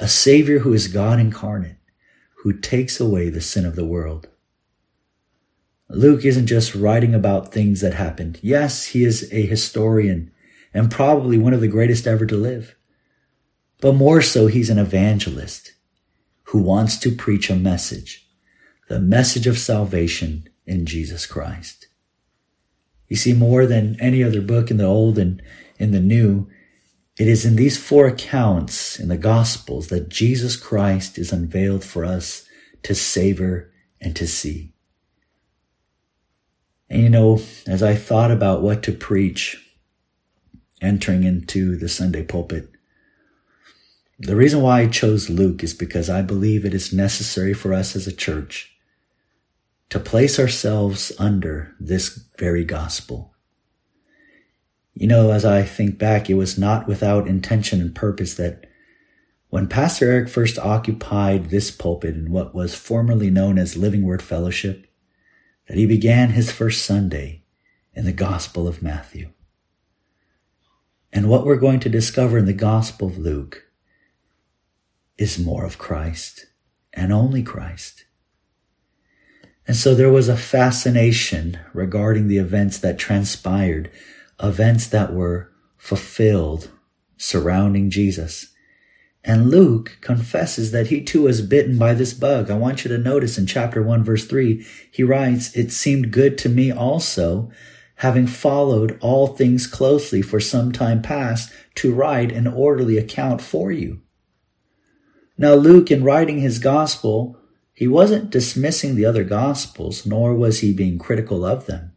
a 0.00 0.08
savior 0.08 0.58
who 0.58 0.72
is 0.72 0.88
God 0.88 1.20
incarnate, 1.20 1.76
who 2.38 2.52
takes 2.52 2.98
away 2.98 3.28
the 3.28 3.40
sin 3.40 3.64
of 3.64 3.76
the 3.76 3.86
world. 3.86 4.26
Luke 5.88 6.24
isn't 6.24 6.48
just 6.48 6.74
writing 6.74 7.14
about 7.14 7.52
things 7.52 7.80
that 7.80 7.94
happened. 7.94 8.40
Yes, 8.42 8.86
he 8.86 9.04
is 9.04 9.32
a 9.32 9.46
historian 9.46 10.32
and 10.72 10.90
probably 10.90 11.38
one 11.38 11.54
of 11.54 11.60
the 11.60 11.68
greatest 11.68 12.08
ever 12.08 12.26
to 12.26 12.36
live. 12.36 12.74
But 13.80 13.94
more 13.94 14.22
so, 14.22 14.46
he's 14.46 14.70
an 14.70 14.78
evangelist 14.78 15.72
who 16.44 16.58
wants 16.58 16.98
to 16.98 17.14
preach 17.14 17.50
a 17.50 17.56
message, 17.56 18.26
the 18.88 19.00
message 19.00 19.46
of 19.46 19.58
salvation 19.58 20.48
in 20.66 20.86
Jesus 20.86 21.26
Christ. 21.26 21.88
You 23.08 23.16
see, 23.16 23.32
more 23.32 23.66
than 23.66 24.00
any 24.00 24.22
other 24.22 24.40
book 24.40 24.70
in 24.70 24.76
the 24.76 24.84
Old 24.84 25.18
and 25.18 25.42
in 25.78 25.90
the 25.90 26.00
New, 26.00 26.48
it 27.18 27.28
is 27.28 27.44
in 27.44 27.56
these 27.56 27.78
four 27.78 28.06
accounts 28.06 28.98
in 28.98 29.08
the 29.08 29.16
Gospels 29.16 29.88
that 29.88 30.08
Jesus 30.08 30.56
Christ 30.56 31.18
is 31.18 31.32
unveiled 31.32 31.84
for 31.84 32.04
us 32.04 32.44
to 32.82 32.94
savor 32.94 33.72
and 34.00 34.16
to 34.16 34.26
see. 34.26 34.72
And 36.90 37.02
you 37.02 37.10
know, 37.10 37.40
as 37.66 37.82
I 37.82 37.94
thought 37.94 38.30
about 38.30 38.62
what 38.62 38.82
to 38.84 38.92
preach 38.92 39.60
entering 40.80 41.24
into 41.24 41.76
the 41.76 41.88
Sunday 41.88 42.22
pulpit, 42.22 42.73
the 44.18 44.36
reason 44.36 44.60
why 44.60 44.82
I 44.82 44.86
chose 44.86 45.28
Luke 45.28 45.64
is 45.64 45.74
because 45.74 46.08
I 46.08 46.22
believe 46.22 46.64
it 46.64 46.74
is 46.74 46.92
necessary 46.92 47.52
for 47.52 47.74
us 47.74 47.96
as 47.96 48.06
a 48.06 48.12
church 48.12 48.76
to 49.90 49.98
place 49.98 50.38
ourselves 50.38 51.12
under 51.18 51.74
this 51.80 52.24
very 52.38 52.64
gospel. 52.64 53.34
You 54.94 55.08
know, 55.08 55.32
as 55.32 55.44
I 55.44 55.62
think 55.62 55.98
back, 55.98 56.30
it 56.30 56.34
was 56.34 56.56
not 56.56 56.86
without 56.86 57.26
intention 57.26 57.80
and 57.80 57.94
purpose 57.94 58.34
that 58.34 58.66
when 59.48 59.68
Pastor 59.68 60.10
Eric 60.10 60.28
first 60.28 60.58
occupied 60.58 61.50
this 61.50 61.70
pulpit 61.70 62.14
in 62.14 62.30
what 62.30 62.54
was 62.54 62.74
formerly 62.74 63.30
known 63.30 63.58
as 63.58 63.76
Living 63.76 64.02
Word 64.02 64.22
Fellowship, 64.22 64.86
that 65.68 65.76
he 65.76 65.86
began 65.86 66.30
his 66.30 66.50
first 66.50 66.84
Sunday 66.84 67.44
in 67.94 68.04
the 68.04 68.12
Gospel 68.12 68.68
of 68.68 68.82
Matthew. 68.82 69.30
And 71.12 71.28
what 71.28 71.46
we're 71.46 71.56
going 71.56 71.80
to 71.80 71.88
discover 71.88 72.38
in 72.38 72.46
the 72.46 72.52
Gospel 72.52 73.08
of 73.08 73.18
Luke 73.18 73.63
is 75.16 75.38
more 75.38 75.64
of 75.64 75.78
Christ 75.78 76.46
and 76.92 77.12
only 77.12 77.42
Christ. 77.42 78.04
And 79.66 79.76
so 79.76 79.94
there 79.94 80.10
was 80.10 80.28
a 80.28 80.36
fascination 80.36 81.58
regarding 81.72 82.28
the 82.28 82.38
events 82.38 82.78
that 82.78 82.98
transpired, 82.98 83.90
events 84.42 84.86
that 84.88 85.14
were 85.14 85.50
fulfilled 85.76 86.70
surrounding 87.16 87.90
Jesus. 87.90 88.52
And 89.22 89.48
Luke 89.48 89.96
confesses 90.02 90.70
that 90.72 90.88
he 90.88 91.02
too 91.02 91.22
was 91.22 91.40
bitten 91.40 91.78
by 91.78 91.94
this 91.94 92.12
bug. 92.12 92.50
I 92.50 92.58
want 92.58 92.84
you 92.84 92.90
to 92.90 92.98
notice 92.98 93.38
in 93.38 93.46
chapter 93.46 93.82
1 93.82 94.04
verse 94.04 94.26
3, 94.26 94.66
he 94.90 95.02
writes, 95.02 95.56
It 95.56 95.72
seemed 95.72 96.12
good 96.12 96.36
to 96.38 96.50
me 96.50 96.70
also, 96.70 97.50
having 97.96 98.26
followed 98.26 98.98
all 99.00 99.28
things 99.28 99.66
closely 99.66 100.20
for 100.20 100.40
some 100.40 100.72
time 100.72 101.00
past, 101.00 101.50
to 101.76 101.94
write 101.94 102.32
an 102.32 102.46
orderly 102.46 102.98
account 102.98 103.40
for 103.40 103.72
you 103.72 104.03
now, 105.36 105.54
Luke, 105.54 105.90
in 105.90 106.04
writing 106.04 106.40
his 106.40 106.58
gospel, 106.58 107.38
he 107.72 107.88
wasn't 107.88 108.30
dismissing 108.30 108.94
the 108.94 109.04
other 109.04 109.24
gospels, 109.24 110.06
nor 110.06 110.34
was 110.34 110.60
he 110.60 110.72
being 110.72 110.98
critical 110.98 111.44
of 111.44 111.66
them. 111.66 111.92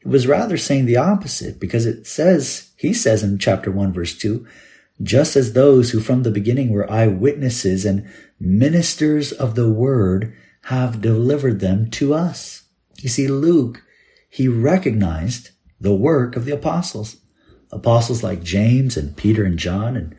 He 0.00 0.08
was 0.08 0.26
rather 0.26 0.56
saying 0.56 0.86
the 0.86 0.96
opposite 0.96 1.60
because 1.60 1.84
it 1.84 2.06
says, 2.06 2.70
he 2.76 2.94
says 2.94 3.22
in 3.22 3.38
chapter 3.38 3.70
1 3.70 3.92
verse 3.92 4.16
2, 4.16 4.46
just 5.02 5.36
as 5.36 5.52
those 5.52 5.90
who 5.90 6.00
from 6.00 6.22
the 6.22 6.30
beginning 6.30 6.70
were 6.70 6.90
eyewitnesses 6.90 7.84
and 7.84 8.10
ministers 8.40 9.32
of 9.32 9.54
the 9.54 9.70
word 9.70 10.34
have 10.62 11.02
delivered 11.02 11.60
them 11.60 11.90
to 11.90 12.14
us. 12.14 12.62
You 13.00 13.08
see, 13.08 13.28
Luke, 13.28 13.82
he 14.30 14.48
recognized 14.48 15.50
the 15.80 15.94
work 15.94 16.36
of 16.36 16.44
the 16.44 16.52
apostles. 16.54 17.16
Apostles 17.70 18.22
like 18.22 18.42
James 18.42 18.96
and 18.96 19.16
Peter 19.16 19.44
and 19.44 19.58
John, 19.58 19.96
and 19.96 20.16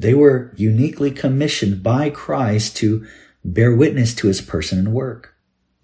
they 0.00 0.14
were 0.14 0.52
uniquely 0.56 1.10
commissioned 1.10 1.82
by 1.82 2.08
Christ 2.08 2.76
to 2.78 3.06
bear 3.44 3.74
witness 3.74 4.14
to 4.14 4.28
his 4.28 4.40
person 4.40 4.78
and 4.78 4.94
work. 4.94 5.34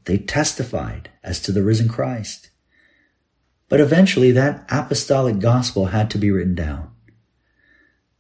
They 0.05 0.17
testified 0.17 1.11
as 1.23 1.41
to 1.43 1.53
the 1.53 1.63
risen 1.63 1.89
Christ. 1.89 2.51
But 3.69 3.81
eventually 3.81 4.31
that 4.33 4.65
apostolic 4.71 5.39
gospel 5.39 5.87
had 5.87 6.11
to 6.11 6.19
be 6.19 6.31
written 6.31 6.55
down. 6.55 6.93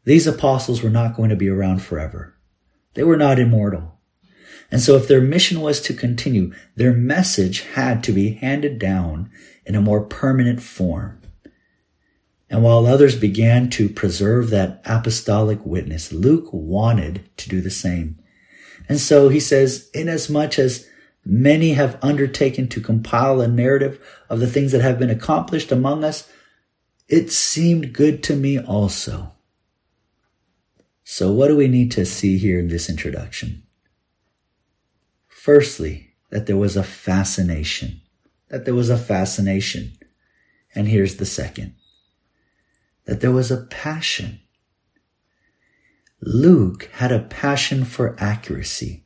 These 0.05 0.27
apostles 0.27 0.83
were 0.83 0.91
not 0.91 1.17
going 1.17 1.31
to 1.31 1.37
be 1.37 1.49
around 1.49 1.81
forever. 1.81 2.35
They 2.95 3.03
were 3.03 3.17
not 3.17 3.39
immortal. 3.39 3.99
And 4.71 4.81
so 4.81 4.97
if 4.97 5.09
their 5.09 5.21
mission 5.23 5.61
was 5.61 5.81
to 5.83 5.95
continue, 5.95 6.53
their 6.75 6.93
message 6.93 7.61
had 7.61 8.03
to 8.05 8.13
be 8.13 8.35
handed 8.35 8.79
down 8.79 9.31
in 9.65 9.75
a 9.75 9.81
more 9.81 10.03
permanent 10.03 10.63
form. 10.63 11.21
And 12.49 12.63
while 12.63 12.87
others 12.87 13.17
began 13.17 13.71
to 13.71 13.89
preserve 13.89 14.51
that 14.51 14.81
apostolic 14.85 15.65
witness, 15.65 16.13
Luke 16.13 16.49
wanted 16.53 17.29
to 17.39 17.49
do 17.49 17.61
the 17.61 17.71
same. 17.71 18.19
And 18.89 19.01
so 19.01 19.29
he 19.29 19.41
says, 19.41 19.91
inasmuch 19.93 20.59
as 20.59 20.89
many 21.25 21.73
have 21.73 21.99
undertaken 22.03 22.69
to 22.69 22.81
compile 22.81 23.41
a 23.41 23.49
narrative 23.49 24.01
of 24.31 24.39
the 24.39 24.47
things 24.47 24.71
that 24.73 24.81
have 24.81 24.99
been 24.99 25.11
accomplished 25.11 25.73
among 25.73 26.05
us, 26.05 26.31
it 27.09 27.33
seemed 27.33 27.93
good 27.93 28.23
to 28.25 28.37
me 28.37 28.59
also. 28.59 29.33
So 31.03 31.33
what 31.33 31.49
do 31.49 31.57
we 31.57 31.69
need 31.69 31.91
to 31.93 32.07
see 32.07 32.39
here 32.39 32.59
in 32.59 32.69
this 32.69 32.89
introduction? 32.89 33.65
Firstly, 35.27 36.15
that 36.31 36.47
there 36.47 36.57
was 36.57 36.77
a 36.77 36.83
fascination, 36.83 38.01
that 38.49 38.65
there 38.65 38.75
was 38.75 38.91
a 38.91 38.99
fascination. 38.99 39.93
And 40.75 40.89
here's 40.89 41.17
the 41.17 41.27
second, 41.27 41.75
that 43.07 43.21
there 43.21 43.33
was 43.33 43.51
a 43.51 43.65
passion. 43.65 44.41
Luke 46.21 46.89
had 46.95 47.13
a 47.13 47.21
passion 47.21 47.85
for 47.85 48.17
accuracy. 48.19 49.05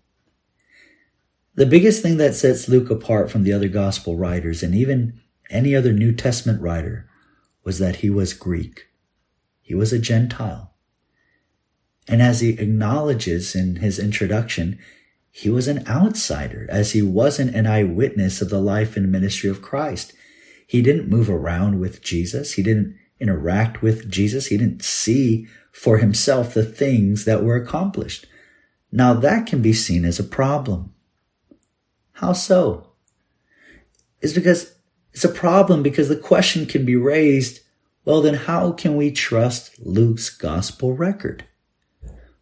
The 1.55 1.67
biggest 1.67 2.03
thing 2.03 2.17
that 2.17 2.35
sets 2.35 2.69
Luke 2.69 2.91
apart 2.91 3.31
from 3.31 3.43
the 3.43 3.53
other 3.53 3.69
gospel 3.69 4.17
writers 4.17 4.63
and 4.63 4.75
even 4.75 5.21
any 5.51 5.75
other 5.75 5.93
New 5.93 6.13
Testament 6.13 6.63
writer 6.63 7.09
was 7.65 7.79
that 7.79 7.97
he 7.97 8.09
was 8.09 8.33
Greek. 8.33 8.87
He 9.61 9.75
was 9.75 9.93
a 9.93 9.99
Gentile. 9.99 10.75
And 12.09 12.23
as 12.23 12.41
he 12.41 12.51
acknowledges 12.51 13.55
in 13.55 13.77
his 13.77 13.99
introduction, 13.99 14.79
he 15.31 15.51
was 15.51 15.69
an 15.69 15.87
outsider 15.87 16.67
as 16.71 16.93
he 16.93 17.03
wasn't 17.03 17.55
an 17.55 17.67
eyewitness 17.67 18.41
of 18.41 18.51
the 18.51 18.61
life 18.61 18.97
and 18.97 19.13
ministry 19.13 19.51
of 19.51 19.63
Christ. 19.63 20.13
He 20.67 20.83
didn't 20.83 21.09
move 21.09 21.29
around 21.29 21.79
with 21.79 22.03
Jesus. 22.03 22.55
He 22.55 22.63
didn't 22.63 22.97
interact 23.21 23.83
with 23.83 24.11
Jesus. 24.11 24.47
He 24.47 24.57
didn't 24.57 24.83
see 24.83 25.47
for 25.73 25.99
himself 25.99 26.55
the 26.55 26.65
things 26.65 27.25
that 27.25 27.43
were 27.43 27.57
accomplished. 27.57 28.27
Now 28.91 29.15
that 29.15 29.47
can 29.47 29.63
be 29.63 29.73
seen 29.73 30.05
as 30.05 30.19
a 30.19 30.25
problem. 30.25 30.95
How 32.13 32.33
so? 32.33 32.89
It's 34.21 34.33
because 34.33 34.75
it's 35.13 35.25
a 35.25 35.29
problem 35.29 35.83
because 35.83 36.09
the 36.09 36.17
question 36.17 36.67
can 36.67 36.85
be 36.85 36.97
raised, 36.97 37.61
well 38.05 38.21
then 38.21 38.35
how 38.35 38.73
can 38.73 38.97
we 38.97 39.11
trust 39.11 39.79
Luke's 39.79 40.31
gospel 40.31 40.95
record? 40.95 41.45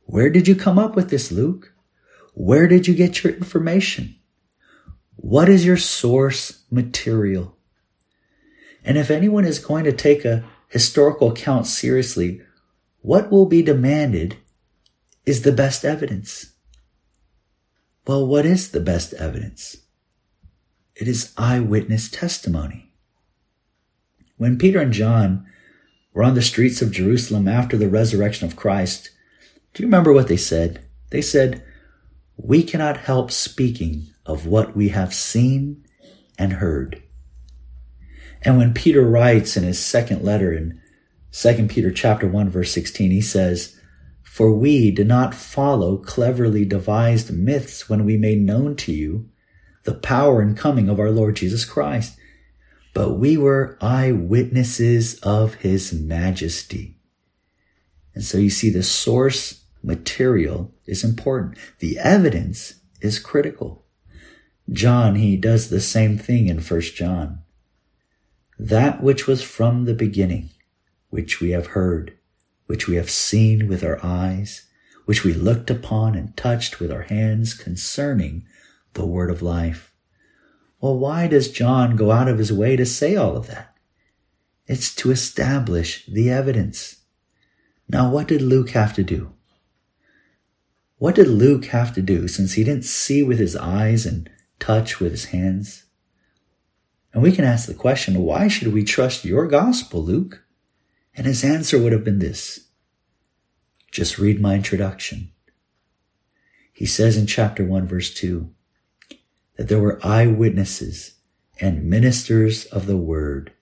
Where 0.04 0.30
did 0.30 0.48
you 0.48 0.54
come 0.54 0.78
up 0.78 0.96
with 0.96 1.10
this, 1.10 1.30
Luke? 1.30 1.72
Where 2.34 2.66
did 2.66 2.86
you 2.86 2.94
get 2.94 3.22
your 3.22 3.34
information? 3.34 4.16
What 5.16 5.48
is 5.48 5.66
your 5.66 5.76
source 5.76 6.64
material? 6.70 7.56
And 8.84 8.96
if 8.96 9.10
anyone 9.10 9.44
is 9.44 9.58
going 9.58 9.84
to 9.84 9.92
take 9.92 10.24
a 10.24 10.44
historical 10.68 11.32
accounts 11.32 11.70
seriously, 11.70 12.40
what 13.00 13.30
will 13.30 13.46
be 13.46 13.62
demanded 13.62 14.36
is 15.24 15.42
the 15.42 15.52
best 15.52 15.84
evidence. 15.84 16.52
Well, 18.06 18.26
what 18.26 18.46
is 18.46 18.70
the 18.70 18.80
best 18.80 19.12
evidence? 19.14 19.76
It 20.94 21.08
is 21.08 21.32
eyewitness 21.36 22.08
testimony. 22.08 22.92
When 24.36 24.58
Peter 24.58 24.80
and 24.80 24.92
John 24.92 25.46
were 26.12 26.24
on 26.24 26.34
the 26.34 26.42
streets 26.42 26.80
of 26.80 26.92
Jerusalem 26.92 27.46
after 27.46 27.76
the 27.76 27.88
resurrection 27.88 28.46
of 28.46 28.56
Christ, 28.56 29.10
do 29.74 29.82
you 29.82 29.86
remember 29.86 30.12
what 30.12 30.28
they 30.28 30.36
said? 30.36 30.86
They 31.10 31.22
said, 31.22 31.64
We 32.36 32.62
cannot 32.62 32.96
help 32.96 33.30
speaking 33.30 34.08
of 34.24 34.46
what 34.46 34.76
we 34.76 34.88
have 34.88 35.14
seen 35.14 35.84
and 36.38 36.54
heard. 36.54 37.02
And 38.42 38.56
when 38.56 38.74
Peter 38.74 39.02
writes 39.02 39.56
in 39.56 39.64
his 39.64 39.84
second 39.84 40.22
letter 40.22 40.52
in 40.52 40.80
2 41.32 41.66
Peter 41.68 41.90
chapter 41.90 42.28
1 42.28 42.50
verse 42.50 42.72
16, 42.72 43.10
he 43.10 43.20
says, 43.20 43.78
For 44.22 44.52
we 44.52 44.90
did 44.90 45.06
not 45.06 45.34
follow 45.34 45.96
cleverly 45.96 46.64
devised 46.64 47.32
myths 47.32 47.88
when 47.88 48.04
we 48.04 48.16
made 48.16 48.40
known 48.40 48.76
to 48.76 48.92
you 48.92 49.28
the 49.84 49.94
power 49.94 50.40
and 50.40 50.56
coming 50.56 50.88
of 50.88 51.00
our 51.00 51.10
Lord 51.10 51.36
Jesus 51.36 51.64
Christ, 51.64 52.18
but 52.94 53.14
we 53.14 53.36
were 53.36 53.78
eyewitnesses 53.80 55.18
of 55.20 55.54
his 55.54 55.92
majesty. 55.92 56.98
And 58.14 58.24
so 58.24 58.38
you 58.38 58.50
see 58.50 58.70
the 58.70 58.82
source 58.82 59.64
material 59.82 60.74
is 60.86 61.04
important. 61.04 61.56
The 61.78 61.98
evidence 61.98 62.80
is 63.00 63.18
critical. 63.18 63.86
John, 64.70 65.14
he 65.14 65.36
does 65.36 65.70
the 65.70 65.80
same 65.80 66.18
thing 66.18 66.48
in 66.48 66.60
1 66.60 66.80
John. 66.80 67.42
That 68.58 69.02
which 69.02 69.26
was 69.26 69.42
from 69.42 69.84
the 69.84 69.94
beginning, 69.94 70.50
which 71.10 71.40
we 71.40 71.50
have 71.50 71.68
heard, 71.68 72.18
which 72.66 72.88
we 72.88 72.96
have 72.96 73.10
seen 73.10 73.68
with 73.68 73.84
our 73.84 74.04
eyes, 74.04 74.66
which 75.04 75.24
we 75.24 75.32
looked 75.32 75.70
upon 75.70 76.14
and 76.16 76.36
touched 76.36 76.80
with 76.80 76.90
our 76.90 77.02
hands 77.02 77.54
concerning 77.54 78.44
the 78.94 79.06
word 79.06 79.30
of 79.30 79.42
life. 79.42 79.92
Well, 80.80 80.98
why 80.98 81.28
does 81.28 81.50
John 81.50 81.96
go 81.96 82.10
out 82.10 82.28
of 82.28 82.38
his 82.38 82.52
way 82.52 82.76
to 82.76 82.84
say 82.84 83.16
all 83.16 83.36
of 83.36 83.46
that? 83.46 83.74
It's 84.66 84.94
to 84.96 85.10
establish 85.10 86.04
the 86.06 86.28
evidence. 86.28 86.96
Now, 87.88 88.10
what 88.10 88.28
did 88.28 88.42
Luke 88.42 88.70
have 88.70 88.92
to 88.94 89.02
do? 89.02 89.32
What 90.98 91.14
did 91.14 91.28
Luke 91.28 91.66
have 91.66 91.94
to 91.94 92.02
do 92.02 92.28
since 92.28 92.54
he 92.54 92.64
didn't 92.64 92.84
see 92.84 93.22
with 93.22 93.38
his 93.38 93.56
eyes 93.56 94.04
and 94.04 94.28
touch 94.58 95.00
with 95.00 95.12
his 95.12 95.26
hands? 95.26 95.84
And 97.18 97.24
we 97.24 97.32
can 97.32 97.44
ask 97.44 97.66
the 97.66 97.74
question, 97.74 98.22
why 98.22 98.46
should 98.46 98.72
we 98.72 98.84
trust 98.84 99.24
your 99.24 99.48
gospel, 99.48 100.04
Luke? 100.04 100.44
And 101.16 101.26
his 101.26 101.42
answer 101.42 101.76
would 101.76 101.90
have 101.90 102.04
been 102.04 102.20
this. 102.20 102.68
Just 103.90 104.20
read 104.20 104.40
my 104.40 104.54
introduction. 104.54 105.32
He 106.72 106.86
says 106.86 107.16
in 107.16 107.26
chapter 107.26 107.64
1, 107.64 107.88
verse 107.88 108.14
2, 108.14 108.48
that 109.56 109.66
there 109.66 109.80
were 109.80 109.98
eyewitnesses 110.06 111.14
and 111.60 111.90
ministers 111.90 112.66
of 112.66 112.86
the 112.86 112.96
word 112.96 113.52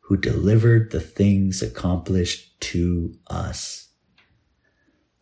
who 0.00 0.16
delivered 0.16 0.90
the 0.90 0.98
things 0.98 1.62
accomplished 1.62 2.60
to 2.62 3.16
us. 3.28 3.90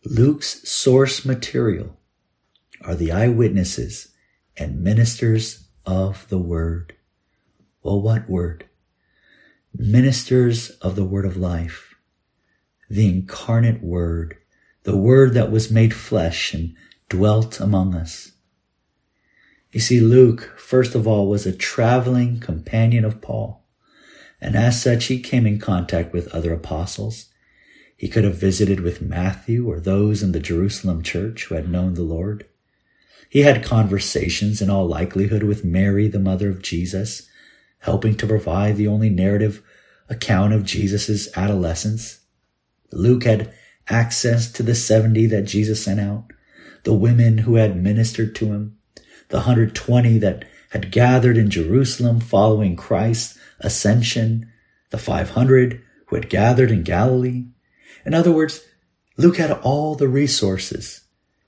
Luke's 0.03 0.67
source 0.67 1.23
material 1.23 1.95
are 2.81 2.95
the 2.95 3.11
eyewitnesses 3.11 4.07
and 4.57 4.81
ministers 4.81 5.67
of 5.85 6.27
the 6.29 6.39
word. 6.39 6.94
Well, 7.85 8.01
what 8.01 8.27
word? 8.27 8.65
ministers 9.77 10.71
of 10.81 10.95
the 10.95 11.03
word 11.03 11.25
of 11.25 11.37
life, 11.37 11.93
the 12.89 13.07
incarnate 13.07 13.83
word, 13.83 14.37
the 14.83 14.97
word 14.97 15.33
that 15.33 15.51
was 15.51 15.71
made 15.71 15.93
flesh 15.93 16.53
and 16.53 16.73
dwelt 17.09 17.59
among 17.59 17.93
us. 17.93 18.31
You 19.71 19.79
see, 19.79 19.99
Luke, 19.99 20.53
first 20.57 20.95
of 20.95 21.07
all, 21.07 21.27
was 21.27 21.45
a 21.45 21.55
traveling 21.55 22.39
companion 22.39 23.05
of 23.05 23.21
Paul. 23.21 23.65
And 24.39 24.55
as 24.55 24.81
such, 24.81 25.05
he 25.05 25.19
came 25.19 25.45
in 25.45 25.59
contact 25.59 26.11
with 26.13 26.33
other 26.33 26.53
apostles. 26.53 27.27
He 27.97 28.07
could 28.07 28.23
have 28.23 28.35
visited 28.39 28.79
with 28.79 29.01
Matthew 29.01 29.69
or 29.69 29.79
those 29.79 30.23
in 30.23 30.31
the 30.31 30.39
Jerusalem 30.39 31.03
church 31.03 31.45
who 31.45 31.55
had 31.55 31.69
known 31.69 31.93
the 31.93 32.01
Lord. 32.01 32.47
He 33.29 33.41
had 33.41 33.63
conversations 33.63 34.59
in 34.59 34.71
all 34.71 34.87
likelihood 34.87 35.43
with 35.43 35.65
Mary, 35.65 36.07
the 36.07 36.19
mother 36.19 36.49
of 36.49 36.63
Jesus, 36.63 37.29
helping 37.85 38.17
to 38.17 38.25
provide 38.25 38.75
the 38.75 38.87
only 38.87 39.11
narrative 39.11 39.61
account 40.09 40.51
of 40.53 40.65
Jesus' 40.65 41.29
adolescence. 41.37 42.19
Luke 42.91 43.25
had 43.25 43.53
access 43.87 44.51
to 44.51 44.63
the 44.63 44.73
70 44.73 45.27
that 45.27 45.43
Jesus 45.43 45.83
sent 45.83 45.99
out, 45.99 46.25
the 46.83 46.95
women 46.95 47.39
who 47.39 47.55
had 47.55 47.81
ministered 47.81 48.33
to 48.35 48.47
him, 48.47 48.77
the 49.29 49.37
120 49.37 50.17
that 50.17 50.45
had 50.71 50.91
gathered 50.91 51.37
in 51.37 51.51
Jerusalem 51.51 52.19
following 52.19 52.75
Christ's 52.75 53.37
ascension, 53.59 54.51
the 54.89 54.97
500 54.97 55.81
who 56.07 56.15
had 56.15 56.27
gathered 56.27 56.71
in 56.71 56.81
Galilee. 56.81 57.45
In 58.03 58.15
other 58.15 58.31
words, 58.31 58.61
Luke 59.15 59.37
had 59.37 59.51
all 59.51 59.93
the 59.93 60.07
resources, 60.07 61.01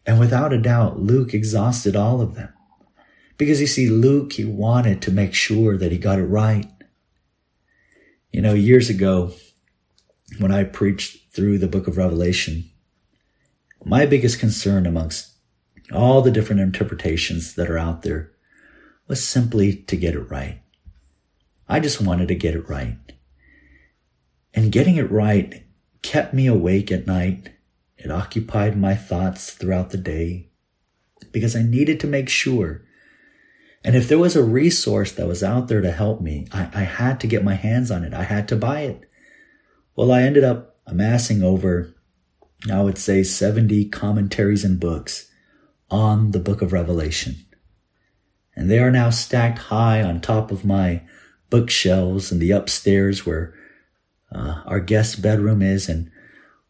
and 0.06 0.20
without 0.20 0.54
a 0.54 0.62
doubt, 0.62 1.00
Luke 1.00 1.34
exhausted 1.34 1.96
all 1.96 2.22
of 2.22 2.36
them. 2.36 2.54
Because 3.38 3.62
you 3.62 3.68
see, 3.68 3.88
Luke, 3.90 4.34
he 4.34 4.46
wanted 4.46 5.02
to 5.04 5.12
make 5.12 5.34
sure 5.34 5.78
that 5.78 5.92
he 5.92 5.98
got 5.98 6.20
it 6.20 6.26
right. 6.26 6.68
You 8.32 8.42
know, 8.42 8.54
years 8.54 8.90
ago, 8.90 9.34
when 10.40 10.52
I 10.52 10.64
preached 10.64 11.32
through 11.32 11.60
the 11.60 11.68
book 11.68 11.88
of 11.88 11.98
Revelation, 11.98 12.70
my 13.86 14.06
biggest 14.06 14.40
concern 14.40 14.86
amongst 14.86 15.34
all 15.94 16.22
the 16.22 16.32
different 16.32 16.62
interpretations 16.62 17.56
that 17.56 17.70
are 17.70 17.78
out 17.78 18.02
there 18.02 18.32
was 19.08 19.26
simply 19.26 19.74
to 19.74 19.96
get 19.96 20.16
it 20.16 20.30
right. 20.30 20.62
I 21.70 21.80
just 21.80 22.02
wanted 22.02 22.28
to 22.30 22.36
get 22.36 22.56
it 22.56 22.68
right. 22.68 22.98
And 24.54 24.72
getting 24.72 24.96
it 24.96 25.12
right 25.12 25.64
kept 26.02 26.34
me 26.34 26.48
awake 26.48 26.92
at 26.92 27.08
night. 27.08 27.52
It 27.98 28.12
occupied 28.12 28.78
my 28.78 28.96
thoughts 28.96 29.52
throughout 29.52 29.92
the 29.92 29.98
day 29.98 30.50
because 31.32 31.56
I 31.56 31.62
needed 31.62 32.00
to 32.02 32.08
make 32.08 32.30
sure. 32.30 32.84
And 33.88 33.96
if 33.96 34.10
there 34.10 34.20
was 34.20 34.36
a 34.36 34.44
resource 34.44 35.14
that 35.14 35.30
was 35.30 35.42
out 35.42 35.70
there 35.70 35.80
to 35.80 35.94
help 35.94 36.20
me, 36.20 36.46
I, 36.52 36.70
I 36.74 36.82
had 36.82 37.22
to 37.22 37.28
get 37.28 37.46
my 37.46 37.54
hands 37.54 37.90
on 37.90 38.04
it. 38.04 38.14
I 38.14 38.24
had 38.24 38.46
to 38.50 38.58
buy 38.58 38.82
it. 38.82 39.10
Well, 39.96 40.12
I 40.12 40.24
ended 40.24 40.44
up 40.44 40.76
amassing 40.86 41.42
over, 41.42 41.96
I 42.70 42.82
would 42.82 42.98
say, 42.98 43.24
70 43.24 43.86
commentaries 43.88 44.66
and 44.66 44.78
books 44.78 45.32
on 45.90 46.32
the 46.32 46.40
book 46.40 46.62
of 46.62 46.74
Revelation. 46.74 47.38
And 48.58 48.70
they 48.70 48.80
are 48.80 48.92
now 48.92 49.10
stacked 49.10 49.58
high 49.58 50.04
on 50.04 50.20
top 50.20 50.52
of 50.52 50.66
my 50.66 51.04
bookshelves 51.50 52.30
in 52.30 52.40
the 52.40 52.52
upstairs 52.52 53.26
where 53.26 53.54
uh, 54.34 54.64
our 54.66 54.82
guest 54.82 55.22
bedroom 55.22 55.62
is. 55.62 55.88
And 55.88 56.12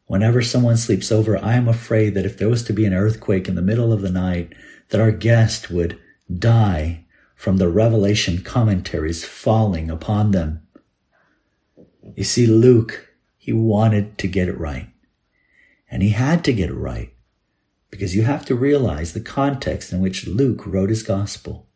whenever 0.06 0.44
someone 0.44 0.78
sleeps 0.78 1.12
over, 1.12 1.44
I 1.44 1.56
am 1.56 1.68
afraid 1.68 2.14
that 2.14 2.28
if 2.28 2.38
there 2.38 2.48
was 2.48 2.62
to 2.66 2.74
be 2.74 2.86
an 2.86 2.94
earthquake 2.94 3.48
in 3.48 3.56
the 3.56 3.64
middle 3.64 3.92
of 3.92 4.04
the 4.04 4.12
night, 4.12 4.54
that 4.90 5.02
our 5.02 5.12
guest 5.12 5.72
would 5.72 6.00
die 6.32 7.06
from 7.38 7.58
the 7.58 7.70
revelation 7.70 8.42
commentaries 8.42 9.24
falling 9.24 9.92
upon 9.92 10.32
them. 10.32 10.68
You 12.16 12.24
see, 12.24 12.48
Luke, 12.48 13.14
he 13.38 13.54
wanted 13.54 14.18
to 14.18 14.28
get 14.28 14.50
it 14.50 14.58
right. 14.58 14.90
And 15.90 16.02
he 16.02 16.10
had 16.10 16.44
to 16.46 16.52
get 16.52 16.72
it 16.72 16.76
right 16.76 17.14
because 17.92 18.16
you 18.16 18.24
have 18.24 18.44
to 18.46 18.56
realize 18.56 19.14
the 19.14 19.22
context 19.22 19.94
in 19.94 20.02
which 20.02 20.28
Luke 20.28 20.66
wrote 20.66 20.90
his 20.90 21.04
gospel. 21.04 21.68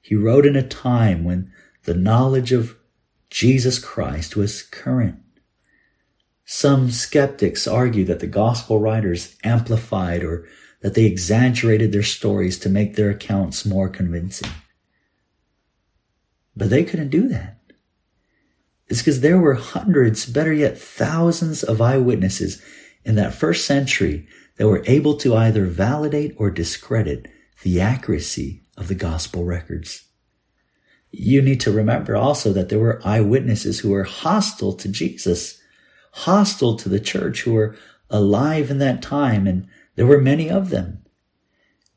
He 0.00 0.14
wrote 0.14 0.46
in 0.46 0.56
a 0.56 0.66
time 0.66 1.24
when 1.24 1.52
the 1.82 1.94
knowledge 1.94 2.52
of 2.52 2.76
Jesus 3.28 3.78
Christ 3.78 4.36
was 4.36 4.62
current. 4.62 5.18
Some 6.44 6.90
skeptics 6.90 7.66
argue 7.66 8.04
that 8.04 8.20
the 8.20 8.26
gospel 8.26 8.78
writers 8.78 9.36
amplified 9.42 10.22
or 10.22 10.48
that 10.80 10.94
they 10.94 11.04
exaggerated 11.04 11.92
their 11.92 12.02
stories 12.02 12.58
to 12.60 12.68
make 12.68 12.96
their 12.96 13.10
accounts 13.10 13.66
more 13.66 13.88
convincing. 13.88 14.50
But 16.56 16.70
they 16.70 16.84
couldn't 16.84 17.08
do 17.08 17.28
that. 17.28 17.60
It's 18.88 19.00
because 19.00 19.20
there 19.20 19.38
were 19.38 19.54
hundreds, 19.54 20.26
better 20.26 20.52
yet, 20.52 20.76
thousands 20.76 21.62
of 21.62 21.80
eyewitnesses 21.80 22.60
in 23.04 23.14
that 23.14 23.34
first 23.34 23.64
century 23.64 24.26
that 24.56 24.66
were 24.66 24.82
able 24.86 25.16
to 25.18 25.34
either 25.34 25.64
validate 25.64 26.34
or 26.36 26.50
discredit 26.50 27.26
the 27.62 27.80
accuracy 27.80 28.62
of 28.76 28.88
the 28.88 28.94
gospel 28.94 29.44
records. 29.44 30.04
You 31.12 31.40
need 31.40 31.60
to 31.60 31.72
remember 31.72 32.16
also 32.16 32.52
that 32.52 32.68
there 32.68 32.78
were 32.78 33.00
eyewitnesses 33.04 33.80
who 33.80 33.90
were 33.90 34.04
hostile 34.04 34.72
to 34.74 34.88
Jesus, 34.88 35.60
hostile 36.12 36.76
to 36.76 36.88
the 36.88 37.00
church, 37.00 37.42
who 37.42 37.52
were 37.52 37.76
alive 38.10 38.70
in 38.70 38.78
that 38.78 39.02
time, 39.02 39.46
and 39.46 39.68
there 39.96 40.06
were 40.06 40.20
many 40.20 40.50
of 40.50 40.70
them. 40.70 41.04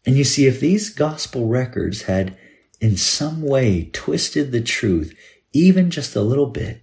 And 0.06 0.16
you 0.16 0.24
see, 0.24 0.46
if 0.46 0.60
these 0.60 0.90
gospel 0.90 1.48
records 1.48 2.04
had 2.04 2.38
in 2.84 2.98
some 2.98 3.42
way 3.42 3.90
twisted 3.94 4.52
the 4.52 4.60
truth, 4.60 5.18
even 5.54 5.90
just 5.90 6.18
a 6.18 6.22
little 6.22 6.48
bit, 6.48 6.82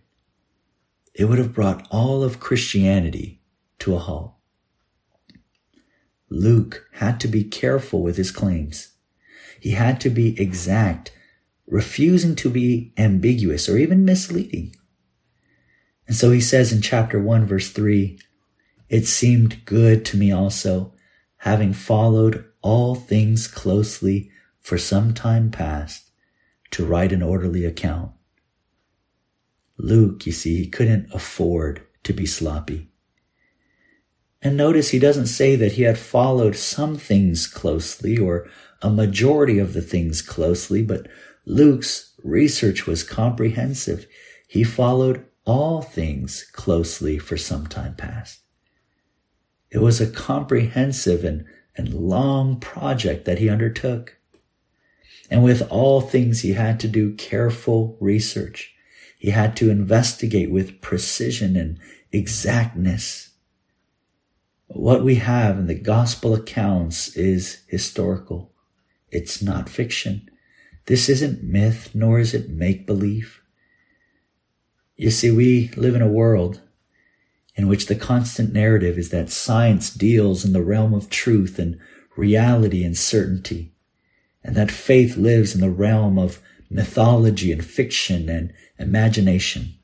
it 1.12 1.26
would 1.26 1.36
have 1.36 1.52
brought 1.52 1.86
all 1.90 2.22
of 2.22 2.40
Christianity 2.40 3.38
to 3.80 3.94
a 3.94 3.98
halt. 3.98 4.32
Luke 6.30 6.88
had 6.94 7.20
to 7.20 7.28
be 7.28 7.44
careful 7.44 8.02
with 8.02 8.16
his 8.16 8.30
claims. 8.30 8.94
He 9.60 9.72
had 9.72 10.00
to 10.00 10.08
be 10.08 10.40
exact 10.40 11.12
refusing 11.66 12.34
to 12.36 12.48
be 12.48 12.94
ambiguous 12.96 13.68
or 13.68 13.76
even 13.76 14.02
misleading. 14.02 14.74
And 16.06 16.16
so 16.16 16.30
he 16.30 16.40
says 16.40 16.72
in 16.72 16.80
chapter 16.80 17.20
1, 17.20 17.44
verse 17.44 17.68
3 17.68 18.18
It 18.88 19.06
seemed 19.06 19.66
good 19.66 20.06
to 20.06 20.16
me 20.16 20.32
also, 20.32 20.94
having 21.40 21.74
followed 21.74 22.46
all 22.62 22.94
things 22.94 23.46
closely 23.46 24.30
for 24.60 24.78
some 24.78 25.14
time 25.14 25.50
past, 25.50 26.10
to 26.70 26.84
write 26.84 27.12
an 27.12 27.22
orderly 27.22 27.64
account. 27.64 28.12
Luke, 29.76 30.26
you 30.26 30.32
see, 30.32 30.56
he 30.56 30.66
couldn't 30.66 31.12
afford 31.12 31.86
to 32.04 32.12
be 32.12 32.26
sloppy. 32.26 32.90
And 34.42 34.56
notice 34.56 34.90
he 34.90 34.98
doesn't 34.98 35.26
say 35.26 35.56
that 35.56 35.72
he 35.72 35.82
had 35.82 35.98
followed 35.98 36.56
some 36.56 36.96
things 36.96 37.46
closely 37.46 38.16
or 38.16 38.48
a 38.82 38.90
majority 38.90 39.58
of 39.58 39.74
the 39.74 39.82
things 39.82 40.22
closely, 40.22 40.82
but 40.82 41.08
Luke's 41.44 42.14
research 42.22 42.86
was 42.86 43.02
comprehensive. 43.02 44.06
He 44.48 44.64
followed 44.64 45.26
all 45.44 45.82
things 45.82 46.44
closely 46.52 47.18
for 47.18 47.36
some 47.36 47.66
time 47.66 47.94
past. 47.96 48.40
It 49.70 49.78
was 49.78 50.00
a 50.00 50.10
comprehensive 50.10 51.24
and, 51.24 51.44
and 51.76 51.94
long 51.94 52.60
project 52.60 53.24
that 53.26 53.38
he 53.38 53.48
undertook. 53.48 54.16
And 55.30 55.44
with 55.44 55.66
all 55.70 56.00
things, 56.00 56.40
he 56.40 56.54
had 56.54 56.80
to 56.80 56.88
do 56.88 57.14
careful 57.14 57.96
research. 58.00 58.74
He 59.18 59.30
had 59.30 59.56
to 59.56 59.70
investigate 59.70 60.50
with 60.50 60.80
precision 60.80 61.56
and 61.56 61.78
exactness. 62.10 63.30
What 64.66 65.04
we 65.04 65.16
have 65.16 65.58
in 65.58 65.66
the 65.66 65.74
gospel 65.74 66.34
accounts 66.34 67.16
is 67.16 67.62
historical. 67.68 68.52
It's 69.10 69.40
not 69.40 69.68
fiction. 69.68 70.28
This 70.86 71.08
isn't 71.08 71.44
myth, 71.44 71.90
nor 71.94 72.18
is 72.18 72.34
it 72.34 72.50
make 72.50 72.86
believe. 72.86 73.40
You 74.96 75.10
see, 75.10 75.30
we 75.30 75.68
live 75.76 75.94
in 75.94 76.02
a 76.02 76.08
world 76.08 76.60
in 77.56 77.68
which 77.68 77.86
the 77.86 77.94
constant 77.94 78.52
narrative 78.52 78.98
is 78.98 79.10
that 79.10 79.30
science 79.30 79.92
deals 79.92 80.44
in 80.44 80.52
the 80.52 80.62
realm 80.62 80.94
of 80.94 81.10
truth 81.10 81.58
and 81.58 81.78
reality 82.16 82.84
and 82.84 82.96
certainty, 82.96 83.72
and 84.42 84.56
that 84.56 84.70
faith 84.70 85.16
lives 85.16 85.54
in 85.54 85.60
the 85.60 85.70
realm 85.70 86.18
of 86.18 86.40
mythology 86.70 87.52
and 87.52 87.64
fiction 87.64 88.28
and 88.28 88.52
imagination. 88.78 89.74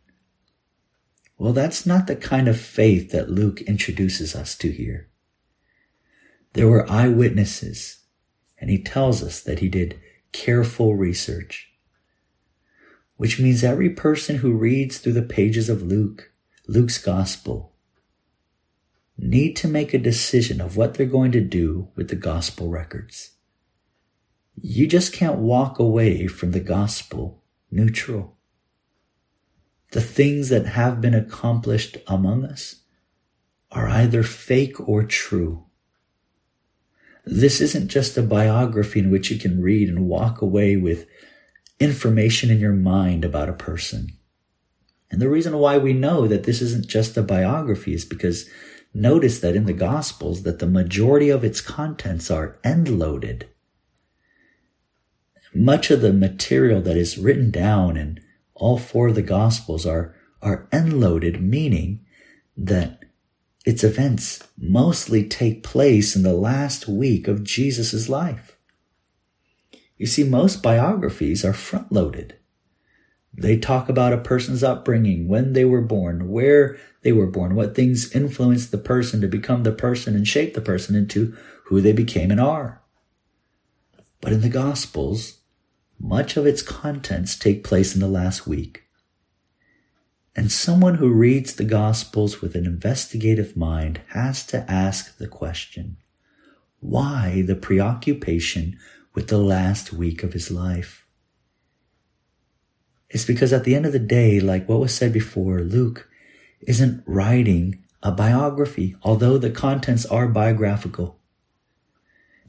Well, 1.39 1.53
that's 1.53 1.85
not 1.85 2.07
the 2.07 2.17
kind 2.17 2.49
of 2.49 2.59
faith 2.59 3.11
that 3.11 3.29
Luke 3.29 3.61
introduces 3.63 4.35
us 4.35 4.57
to 4.59 4.71
here. 4.71 5.09
There 6.55 6.69
were 6.69 6.91
eyewitnesses, 6.91 7.99
and 8.59 8.71
he 8.71 8.83
tells 8.83 9.23
us 9.23 9.43
that 9.43 9.59
he 9.59 9.69
did 9.69 10.01
careful 10.33 10.95
research. 10.97 11.71
Which 13.17 13.39
means 13.39 13.63
every 13.63 13.91
person 13.91 14.37
who 14.37 14.53
reads 14.53 14.99
through 14.99 15.15
the 15.15 15.23
pages 15.23 15.69
of 15.69 15.83
Luke, 15.83 16.31
Luke's 16.67 16.99
gospel, 16.99 17.75
need 19.19 19.57
to 19.57 19.69
make 19.69 19.93
a 19.93 19.99
decision 19.99 20.61
of 20.61 20.77
what 20.77 20.95
they're 20.95 21.07
going 21.07 21.33
to 21.33 21.41
do 21.41 21.89
with 21.97 22.09
the 22.09 22.17
gospel 22.17 22.69
records. 22.69 23.36
You 24.61 24.87
just 24.87 25.13
can't 25.13 25.39
walk 25.39 25.79
away 25.79 26.27
from 26.27 26.53
the 26.53 26.61
gospel 26.61 27.43
neutral. 27.71 28.37
The 29.93 30.01
things 30.01 30.49
that 30.49 30.67
have 30.67 31.01
been 31.01 31.15
accomplished 31.15 31.99
among 32.07 32.45
us 32.45 32.83
are 33.71 33.89
either 33.89 34.23
fake 34.23 34.81
or 34.89 35.05
true. 35.05 35.65
This 37.25 37.61
isn't 37.61 37.89
just 37.89 38.17
a 38.17 38.23
biography 38.23 39.01
in 39.01 39.11
which 39.11 39.31
you 39.31 39.39
can 39.39 39.61
read 39.61 39.89
and 39.89 40.09
walk 40.09 40.41
away 40.41 40.77
with 40.77 41.07
information 41.79 42.51
in 42.51 42.59
your 42.59 42.73
mind 42.73 43.25
about 43.25 43.49
a 43.49 43.55
person. 43.55 44.13
And 45.11 45.21
the 45.21 45.29
reason 45.29 45.59
why 45.59 45.77
we 45.77 45.93
know 45.93 46.27
that 46.27 46.45
this 46.45 46.63
isn't 46.63 46.87
just 46.87 47.17
a 47.17 47.23
biography 47.23 47.93
is 47.95 48.05
because 48.05 48.49
notice 48.95 49.41
that 49.41 49.55
in 49.55 49.67
the 49.67 49.73
Gospels 49.73 50.45
that 50.45 50.61
the 50.61 50.67
majority 50.67 51.29
of 51.29 51.45
its 51.45 51.61
contents 51.61 52.31
are 52.31 52.59
end 52.65 52.99
loaded. 52.99 53.49
Much 55.59 55.91
of 55.91 56.03
the 56.03 56.13
material 56.13 56.83
that 56.83 56.99
is 56.99 57.17
written 57.17 57.51
down 57.51 57.97
in 57.97 58.21
all 58.55 58.77
four 58.77 59.09
of 59.09 59.15
the 59.15 59.23
Gospels 59.23 59.87
are, 59.87 60.15
are 60.43 60.69
end 60.71 61.01
loaded, 61.01 61.41
meaning 61.41 62.05
that 62.59 63.01
its 63.65 63.83
events 63.83 64.47
mostly 64.59 65.27
take 65.27 65.63
place 65.63 66.15
in 66.15 66.23
the 66.23 66.35
last 66.35 66.87
week 66.87 67.27
of 67.27 67.43
Jesus' 67.43 68.07
life. 68.07 68.59
You 69.97 70.07
see, 70.07 70.25
most 70.25 70.63
biographies 70.63 71.43
are 71.43 71.55
front 71.55 71.91
loaded. 71.91 72.37
They 73.33 73.57
talk 73.57 73.89
about 73.89 74.13
a 74.13 74.19
person's 74.19 74.63
upbringing, 74.63 75.27
when 75.27 75.55
they 75.55 75.65
were 75.65 75.81
born, 75.81 76.29
where 76.29 76.77
they 77.01 77.13
were 77.13 77.27
born, 77.27 77.55
what 77.55 77.75
things 77.75 78.15
influenced 78.15 78.73
the 78.73 78.79
person 78.79 79.23
to 79.23 79.27
become 79.27 79.63
the 79.63 79.73
person 79.73 80.15
and 80.15 80.29
shape 80.29 80.53
the 80.53 80.61
person 80.61 80.95
into 80.95 81.35
who 81.65 81.81
they 81.81 81.93
became 81.93 82.31
and 82.31 82.41
are. 82.41 82.83
But 84.21 84.35
in 84.35 84.43
the 84.43 84.51
Gospels, 84.51 85.39
much 85.99 86.37
of 86.37 86.47
its 86.47 86.63
contents 86.63 87.37
take 87.37 87.65
place 87.65 87.95
in 87.95 88.01
the 88.01 88.09
last 88.09 88.47
week. 88.47 88.85
And 90.35 90.53
someone 90.53 90.97
who 90.97 91.09
reads 91.09 91.55
the 91.55 91.65
Gospels 91.65 92.43
with 92.43 92.55
an 92.55 92.67
investigative 92.67 93.57
mind 93.57 94.03
has 94.09 94.45
to 94.47 94.71
ask 94.71 95.17
the 95.17 95.29
question 95.29 95.97
why 96.81 97.43
the 97.47 97.57
preoccupation 97.57 98.79
with 99.15 99.29
the 99.29 99.39
last 99.39 99.93
week 99.93 100.23
of 100.23 100.35
his 100.35 100.51
life? 100.51 101.07
It's 103.09 103.25
because 103.25 103.53
at 103.53 103.65
the 103.65 103.75
end 103.75 103.87
of 103.87 103.93
the 103.93 103.99
day, 103.99 104.41
like 104.41 104.69
what 104.69 104.81
was 104.81 104.95
said 104.95 105.13
before, 105.13 105.61
Luke 105.61 106.09
isn't 106.61 107.03
writing 107.07 107.83
a 108.03 108.13
biography, 108.13 108.95
although 109.03 109.39
the 109.39 109.51
contents 109.51 110.05
are 110.07 110.29
biographical. 110.29 111.16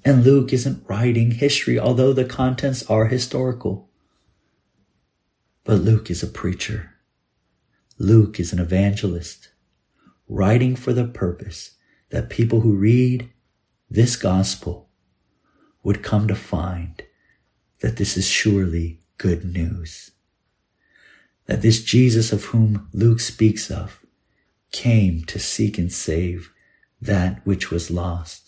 And 0.08 0.24
Luke 0.24 0.54
isn't 0.54 0.88
writing 0.88 1.32
history, 1.32 1.78
although 1.78 2.14
the 2.14 2.24
contents 2.24 2.82
are 2.90 3.08
historical. 3.08 3.90
But 5.66 5.82
Luke 5.82 6.10
is 6.10 6.24
a 6.24 6.28
preacher. 6.28 6.94
Luke 7.98 8.40
is 8.40 8.54
an 8.54 8.60
evangelist, 8.60 9.50
writing 10.30 10.78
for 10.78 10.94
the 10.94 11.04
purpose 11.04 11.72
that 12.10 12.30
people 12.30 12.62
who 12.62 12.78
read 12.78 13.30
this 13.90 14.16
gospel 14.16 14.88
would 15.84 16.04
come 16.04 16.26
to 16.30 16.36
find 16.36 17.04
that 17.82 17.98
this 17.98 18.16
is 18.16 18.26
surely 18.26 19.02
good 19.18 19.44
news. 19.44 20.12
That 21.48 21.62
this 21.62 21.84
Jesus 21.84 22.32
of 22.32 22.46
whom 22.46 22.88
Luke 22.94 23.20
speaks 23.20 23.70
of 23.70 24.00
came 24.72 25.26
to 25.26 25.38
seek 25.38 25.78
and 25.78 25.92
save 25.92 26.54
that 27.02 27.46
which 27.46 27.70
was 27.70 27.92
lost. 27.92 28.47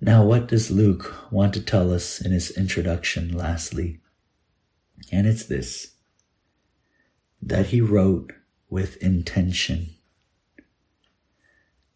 Now, 0.00 0.24
what 0.24 0.48
does 0.48 0.70
Luke 0.70 1.14
want 1.30 1.54
to 1.54 1.60
tell 1.60 1.92
us 1.92 2.20
in 2.20 2.32
his 2.32 2.50
introduction, 2.50 3.32
lastly? 3.36 4.00
And 5.10 5.26
it's 5.26 5.44
this 5.44 5.92
that 7.42 7.66
he 7.66 7.80
wrote 7.80 8.32
with 8.68 8.96
intention. 8.96 9.90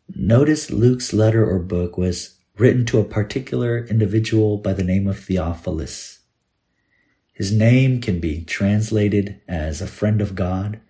Notice 0.08 0.70
Luke's 0.70 1.12
letter 1.12 1.48
or 1.48 1.58
book 1.58 1.98
was 1.98 2.38
written 2.56 2.86
to 2.86 3.00
a 3.00 3.04
particular 3.04 3.84
individual 3.86 4.58
by 4.58 4.72
the 4.72 4.84
name 4.84 5.06
of 5.06 5.18
Theophilus. 5.18 6.20
His 7.32 7.52
name 7.52 8.00
can 8.00 8.20
be 8.20 8.44
translated 8.44 9.40
as 9.48 9.80
a 9.80 9.86
friend 9.86 10.20
of 10.20 10.34
God. 10.34 10.80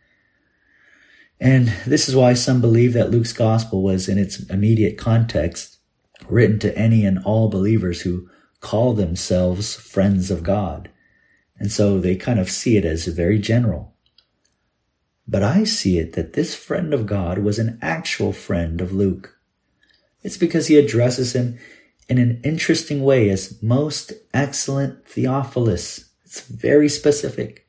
And 1.40 1.68
this 1.86 2.08
is 2.08 2.16
why 2.16 2.34
some 2.34 2.60
believe 2.60 2.92
that 2.92 3.10
Luke's 3.10 3.32
gospel 3.32 3.82
was 3.82 4.08
in 4.08 4.18
its 4.18 4.40
immediate 4.50 4.98
context 4.98 5.79
written 6.28 6.58
to 6.60 6.76
any 6.76 7.04
and 7.04 7.18
all 7.24 7.48
believers 7.48 8.02
who 8.02 8.28
call 8.60 8.92
themselves 8.94 9.74
friends 9.74 10.30
of 10.30 10.42
God. 10.42 10.90
And 11.58 11.70
so 11.70 11.98
they 11.98 12.16
kind 12.16 12.38
of 12.38 12.50
see 12.50 12.76
it 12.76 12.84
as 12.84 13.06
very 13.06 13.38
general. 13.38 13.94
But 15.26 15.42
I 15.42 15.64
see 15.64 15.98
it 15.98 16.14
that 16.14 16.32
this 16.32 16.54
friend 16.54 16.92
of 16.92 17.06
God 17.06 17.38
was 17.38 17.58
an 17.58 17.78
actual 17.80 18.32
friend 18.32 18.80
of 18.80 18.92
Luke. 18.92 19.36
It's 20.22 20.36
because 20.36 20.66
he 20.66 20.76
addresses 20.76 21.34
him 21.34 21.58
in 22.08 22.18
an 22.18 22.40
interesting 22.42 23.04
way 23.04 23.30
as 23.30 23.62
most 23.62 24.12
excellent 24.34 25.06
Theophilus. 25.06 26.10
It's 26.24 26.40
very 26.40 26.88
specific. 26.88 27.68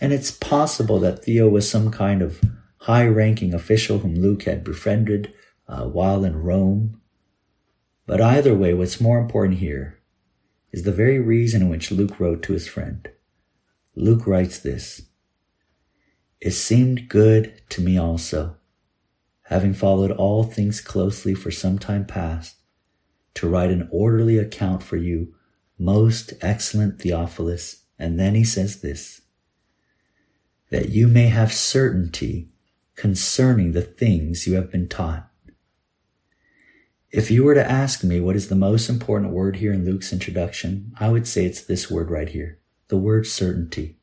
And 0.00 0.12
it's 0.12 0.30
possible 0.30 1.00
that 1.00 1.24
Theo 1.24 1.48
was 1.48 1.68
some 1.68 1.90
kind 1.90 2.22
of 2.22 2.40
high 2.82 3.06
ranking 3.06 3.52
official 3.52 3.98
whom 3.98 4.14
Luke 4.14 4.44
had 4.44 4.62
befriended 4.62 5.34
uh, 5.66 5.84
while 5.86 6.24
in 6.24 6.36
Rome. 6.36 7.00
But 8.08 8.22
either 8.22 8.54
way, 8.54 8.72
what's 8.72 9.02
more 9.02 9.18
important 9.18 9.58
here 9.58 9.98
is 10.72 10.84
the 10.84 10.92
very 10.92 11.20
reason 11.20 11.60
in 11.60 11.68
which 11.68 11.90
Luke 11.90 12.18
wrote 12.18 12.42
to 12.44 12.54
his 12.54 12.66
friend. 12.66 13.06
Luke 13.94 14.26
writes 14.26 14.58
this 14.58 15.02
it 16.40 16.52
seemed 16.52 17.10
good 17.10 17.60
to 17.68 17.82
me 17.82 17.98
also, 17.98 18.56
having 19.42 19.74
followed 19.74 20.10
all 20.10 20.42
things 20.42 20.80
closely 20.80 21.34
for 21.34 21.50
some 21.50 21.78
time 21.78 22.06
past, 22.06 22.56
to 23.34 23.46
write 23.46 23.70
an 23.70 23.86
orderly 23.92 24.38
account 24.38 24.82
for 24.82 24.96
you, 24.96 25.34
most 25.78 26.32
excellent 26.40 27.02
Theophilus. 27.02 27.82
And 27.98 28.18
then 28.18 28.34
he 28.34 28.44
says 28.44 28.80
this, 28.80 29.20
that 30.70 30.88
you 30.88 31.08
may 31.08 31.26
have 31.26 31.52
certainty 31.52 32.48
concerning 32.94 33.72
the 33.72 33.82
things 33.82 34.46
you 34.46 34.54
have 34.54 34.70
been 34.70 34.88
taught. 34.88 35.27
If 37.10 37.30
you 37.30 37.44
were 37.44 37.54
to 37.54 37.70
ask 37.70 38.04
me 38.04 38.20
what 38.20 38.36
is 38.36 38.48
the 38.48 38.54
most 38.54 38.88
important 38.88 39.32
word 39.32 39.56
here 39.56 39.72
in 39.72 39.84
Luke's 39.84 40.12
introduction, 40.12 40.92
I 41.00 41.08
would 41.08 41.26
say 41.26 41.44
it's 41.44 41.62
this 41.62 41.90
word 41.90 42.10
right 42.10 42.28
here, 42.28 42.58
the 42.88 42.98
word 42.98 43.26
certainty 43.26 43.98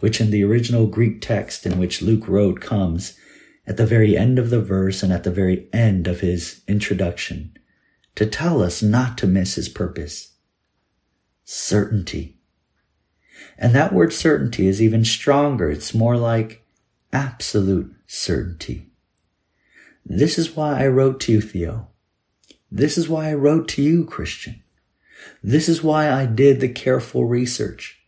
which 0.00 0.20
in 0.20 0.30
the 0.30 0.44
original 0.44 0.86
Greek 0.86 1.20
text 1.20 1.66
in 1.66 1.78
which 1.78 2.02
Luke 2.02 2.28
wrote 2.28 2.60
comes 2.60 3.18
at 3.66 3.76
the 3.76 3.86
very 3.86 4.16
end 4.16 4.38
of 4.38 4.50
the 4.50 4.62
verse 4.62 5.02
and 5.02 5.12
at 5.12 5.24
the 5.24 5.30
very 5.30 5.68
end 5.72 6.06
of 6.06 6.20
his 6.20 6.62
introduction 6.68 7.56
to 8.14 8.26
tell 8.26 8.62
us 8.62 8.82
not 8.82 9.18
to 9.18 9.26
miss 9.26 9.54
his 9.54 9.68
purpose. 9.68 10.34
Certainty. 11.44 12.38
And 13.56 13.74
that 13.74 13.92
word 13.92 14.12
certainty 14.12 14.66
is 14.66 14.82
even 14.82 15.04
stronger. 15.04 15.70
It's 15.70 15.94
more 15.94 16.16
like 16.16 16.64
absolute 17.12 17.94
certainty. 18.06 18.90
This 20.04 20.38
is 20.38 20.56
why 20.56 20.82
I 20.82 20.86
wrote 20.88 21.20
to 21.20 21.32
you, 21.32 21.40
Theo. 21.40 21.88
This 22.70 22.98
is 22.98 23.08
why 23.08 23.30
I 23.30 23.34
wrote 23.34 23.68
to 23.68 23.82
you, 23.82 24.04
Christian. 24.04 24.62
This 25.42 25.68
is 25.68 25.82
why 25.82 26.10
I 26.10 26.26
did 26.26 26.60
the 26.60 26.68
careful 26.68 27.24
research. 27.24 27.98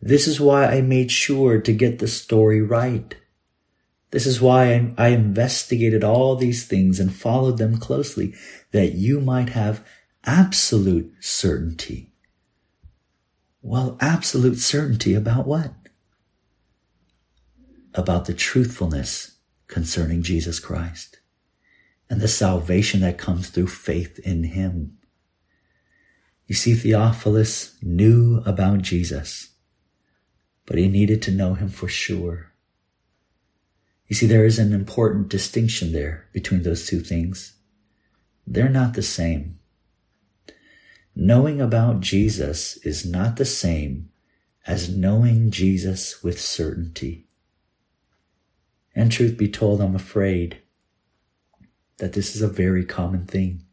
This 0.00 0.28
is 0.28 0.40
why 0.40 0.66
I 0.66 0.82
made 0.82 1.10
sure 1.10 1.60
to 1.60 1.72
get 1.72 1.98
the 1.98 2.08
story 2.08 2.60
right. 2.60 3.16
This 4.10 4.26
is 4.26 4.40
why 4.40 4.92
I, 4.96 5.08
investigated 5.08 6.04
all 6.04 6.36
these 6.36 6.66
things 6.66 7.00
and 7.00 7.12
followed 7.12 7.58
them 7.58 7.78
closely, 7.78 8.34
that 8.70 8.92
you 8.92 9.20
might 9.20 9.48
have 9.50 9.84
absolute 10.24 11.12
certainty. 11.20 12.12
Well, 13.62 13.96
absolute 14.00 14.58
certainty 14.58 15.14
about 15.14 15.46
what? 15.46 15.72
About 17.94 18.26
the 18.26 18.34
truthfulness 18.34 19.38
concerning 19.66 20.22
Jesus 20.22 20.60
Christ 20.60 21.18
and 22.08 22.20
the 22.20 22.28
salvation 22.28 23.00
that 23.00 23.18
comes 23.18 23.48
through 23.48 23.68
faith 23.68 24.18
in 24.20 24.44
him. 24.44 24.98
You 26.46 26.54
see, 26.54 26.74
Theophilus 26.74 27.76
knew 27.82 28.42
about 28.44 28.82
Jesus 28.82 29.54
but 30.66 30.78
he 30.78 30.88
needed 30.88 31.22
to 31.22 31.30
know 31.30 31.54
him 31.54 31.68
for 31.68 31.88
sure. 31.88 32.52
You 34.08 34.16
see, 34.16 34.26
there 34.26 34.44
is 34.44 34.58
an 34.58 34.72
important 34.72 35.28
distinction 35.28 35.92
there 35.92 36.28
between 36.32 36.62
those 36.62 36.86
two 36.86 37.00
things. 37.00 37.56
They're 38.46 38.68
not 38.68 38.94
the 38.94 39.02
same. 39.02 39.58
Knowing 41.16 41.60
about 41.60 42.00
Jesus 42.00 42.76
is 42.78 43.06
not 43.06 43.36
the 43.36 43.44
same 43.44 44.10
as 44.66 44.94
knowing 44.94 45.50
Jesus 45.50 46.22
with 46.22 46.40
certainty. 46.40 47.26
And 48.94 49.10
truth 49.10 49.36
be 49.36 49.48
told, 49.48 49.80
I'm 49.80 49.94
afraid 49.94 50.62
that 51.98 52.12
this 52.12 52.34
is 52.34 52.42
a 52.42 52.48
very 52.48 52.84
common 52.84 53.26
thing, 53.26 53.64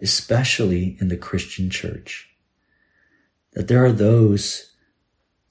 especially 0.00 0.96
in 1.00 1.08
the 1.08 1.16
Christian 1.16 1.70
church, 1.70 2.28
that 3.52 3.68
there 3.68 3.84
are 3.84 3.92
those 3.92 4.72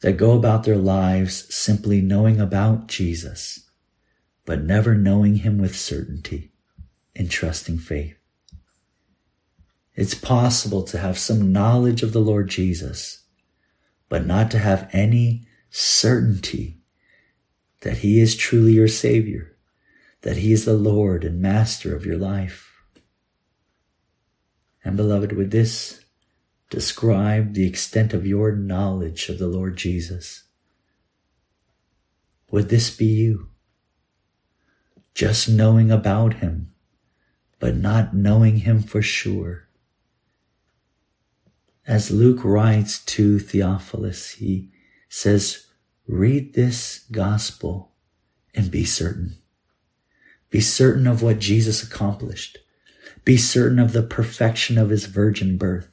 that 0.02 0.14
go 0.14 0.32
about 0.32 0.64
their 0.64 0.78
lives 0.78 1.54
simply 1.54 2.02
knowing 2.02 2.40
about 2.40 2.88
Jesus, 2.88 3.70
but 4.46 4.64
never 4.64 4.96
knowing 4.96 5.38
him 5.38 5.58
with 5.58 5.76
certainty 5.76 6.52
in 7.16 7.28
trusting 7.28 7.78
faith. 7.78 8.16
It's 9.96 10.16
possible 10.16 10.84
to 10.84 10.98
have 10.98 11.20
some 11.20 11.52
knowledge 11.52 12.04
of 12.04 12.14
the 12.14 12.22
Lord 12.22 12.48
Jesus, 12.48 13.24
but 14.08 14.26
not 14.26 14.50
to 14.52 14.60
have 14.60 14.90
any 14.94 15.46
certainty 15.70 16.78
that 17.82 17.98
he 17.98 18.22
is 18.22 18.36
truly 18.36 18.74
your 18.74 18.88
Savior, 18.88 19.58
that 20.22 20.38
he 20.38 20.52
is 20.52 20.66
the 20.66 20.74
Lord 20.74 21.24
and 21.24 21.42
Master 21.42 21.96
of 21.96 22.06
your 22.06 22.18
life. 22.18 22.72
And 24.84 24.98
beloved, 24.98 25.32
with 25.32 25.52
this 25.52 26.04
describe 26.70 27.54
the 27.54 27.68
extent 27.68 28.14
of 28.14 28.28
your 28.28 28.52
knowledge 28.52 29.30
of 29.30 29.40
the 29.40 29.48
Lord 29.48 29.76
Jesus? 29.76 30.44
Would 32.52 32.70
this 32.70 32.96
be 32.96 33.06
you? 33.06 33.50
Just 35.14 35.50
knowing 35.50 35.92
about 35.92 36.36
him, 36.36 36.74
but 37.60 37.76
not 37.76 38.16
knowing 38.16 38.58
him 38.58 38.82
for 38.82 39.02
sure. 39.02 39.68
as 41.90 42.12
Luke 42.12 42.44
writes 42.44 43.04
to 43.04 43.40
Theophilus, 43.40 44.34
he 44.34 44.70
says, 45.10 45.66
read 46.08 46.54
this 46.54 47.00
gospel 47.12 47.94
and 48.54 48.70
be 48.70 48.86
certain. 48.86 49.39
Be 50.50 50.62
certain 50.62 51.08
of 51.08 51.22
what 51.22 51.40
Jesus 51.40 51.84
accomplished. 51.84 52.58
Be 53.24 53.38
certain 53.38 53.80
of 53.80 53.94
the 53.94 54.04
perfection 54.04 54.78
of 54.78 54.90
his 54.90 55.06
virgin 55.06 55.58
birth. 55.58 55.92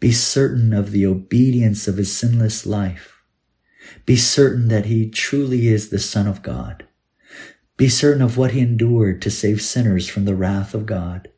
Be 0.00 0.10
certain 0.10 0.72
of 0.72 0.90
the 0.90 1.06
obedience 1.06 1.86
of 1.86 1.96
his 1.96 2.16
sinless 2.16 2.66
life. 2.66 3.22
Be 4.04 4.16
certain 4.16 4.68
that 4.68 4.86
he 4.86 5.08
truly 5.08 5.68
is 5.68 5.90
the 5.90 5.98
Son 5.98 6.26
of 6.26 6.42
God. 6.42 6.86
Be 7.76 7.88
certain 7.88 8.22
of 8.22 8.36
what 8.36 8.52
he 8.52 8.60
endured 8.60 9.22
to 9.22 9.30
save 9.30 9.62
sinners 9.62 10.08
from 10.08 10.24
the 10.24 10.34
wrath 10.34 10.74
of 10.74 10.86
God. 10.86 11.28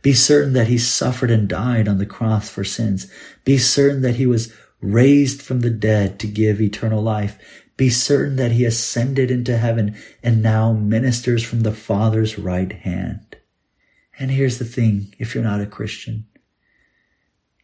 Be 0.00 0.12
certain 0.12 0.52
that 0.52 0.68
he 0.68 0.78
suffered 0.78 1.30
and 1.30 1.48
died 1.48 1.88
on 1.88 1.98
the 1.98 2.06
cross 2.06 2.48
for 2.48 2.64
sins. 2.64 3.10
Be 3.44 3.58
certain 3.58 4.02
that 4.02 4.16
he 4.16 4.26
was 4.26 4.52
raised 4.80 5.42
from 5.42 5.60
the 5.60 5.70
dead 5.70 6.18
to 6.20 6.26
give 6.26 6.60
eternal 6.60 7.02
life. 7.02 7.38
Be 7.76 7.88
certain 7.90 8.36
that 8.36 8.52
he 8.52 8.64
ascended 8.64 9.30
into 9.30 9.56
heaven 9.56 9.96
and 10.22 10.42
now 10.42 10.72
ministers 10.72 11.42
from 11.42 11.60
the 11.60 11.72
Father's 11.72 12.38
right 12.38 12.72
hand. 12.72 13.36
And 14.18 14.30
here's 14.30 14.58
the 14.58 14.64
thing, 14.64 15.14
if 15.18 15.34
you're 15.34 15.42
not 15.42 15.60
a 15.60 15.66
Christian, 15.66 16.26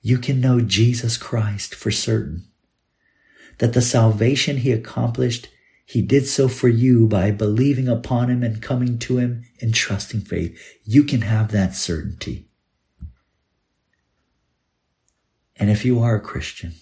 you 0.00 0.18
can 0.18 0.40
know 0.40 0.60
Jesus 0.60 1.16
Christ 1.16 1.74
for 1.74 1.90
certain. 1.90 2.44
That 3.58 3.74
the 3.74 3.82
salvation 3.82 4.58
he 4.58 4.72
accomplished 4.72 5.48
he 5.88 6.02
did 6.02 6.26
so 6.26 6.48
for 6.48 6.68
you 6.68 7.06
by 7.06 7.30
believing 7.30 7.88
upon 7.88 8.28
him 8.28 8.42
and 8.42 8.60
coming 8.60 8.98
to 8.98 9.16
him 9.16 9.44
in 9.58 9.72
trusting 9.72 10.20
faith. 10.20 10.76
You 10.84 11.02
can 11.02 11.22
have 11.22 11.50
that 11.52 11.74
certainty. 11.74 12.46
And 15.56 15.70
if 15.70 15.86
you 15.86 15.98
are 16.00 16.14
a 16.14 16.20
Christian, 16.20 16.74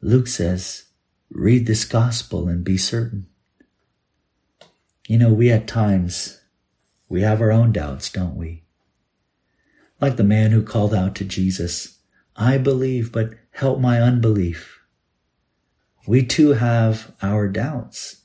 Luke 0.00 0.28
says, 0.28 0.84
read 1.30 1.66
this 1.66 1.84
gospel 1.84 2.48
and 2.48 2.64
be 2.64 2.76
certain. 2.76 3.26
You 5.06 5.18
know, 5.18 5.32
we 5.32 5.50
at 5.50 5.66
times, 5.66 6.40
we 7.08 7.22
have 7.22 7.40
our 7.40 7.52
own 7.52 7.72
doubts, 7.72 8.10
don't 8.10 8.36
we? 8.36 8.64
Like 10.00 10.16
the 10.16 10.24
man 10.24 10.50
who 10.50 10.62
called 10.62 10.94
out 10.94 11.14
to 11.16 11.24
Jesus, 11.24 11.98
I 12.36 12.58
believe, 12.58 13.12
but 13.12 13.34
help 13.52 13.80
my 13.80 14.00
unbelief. 14.00 14.80
We 16.06 16.24
too 16.24 16.54
have 16.54 17.12
our 17.22 17.48
doubts 17.48 18.22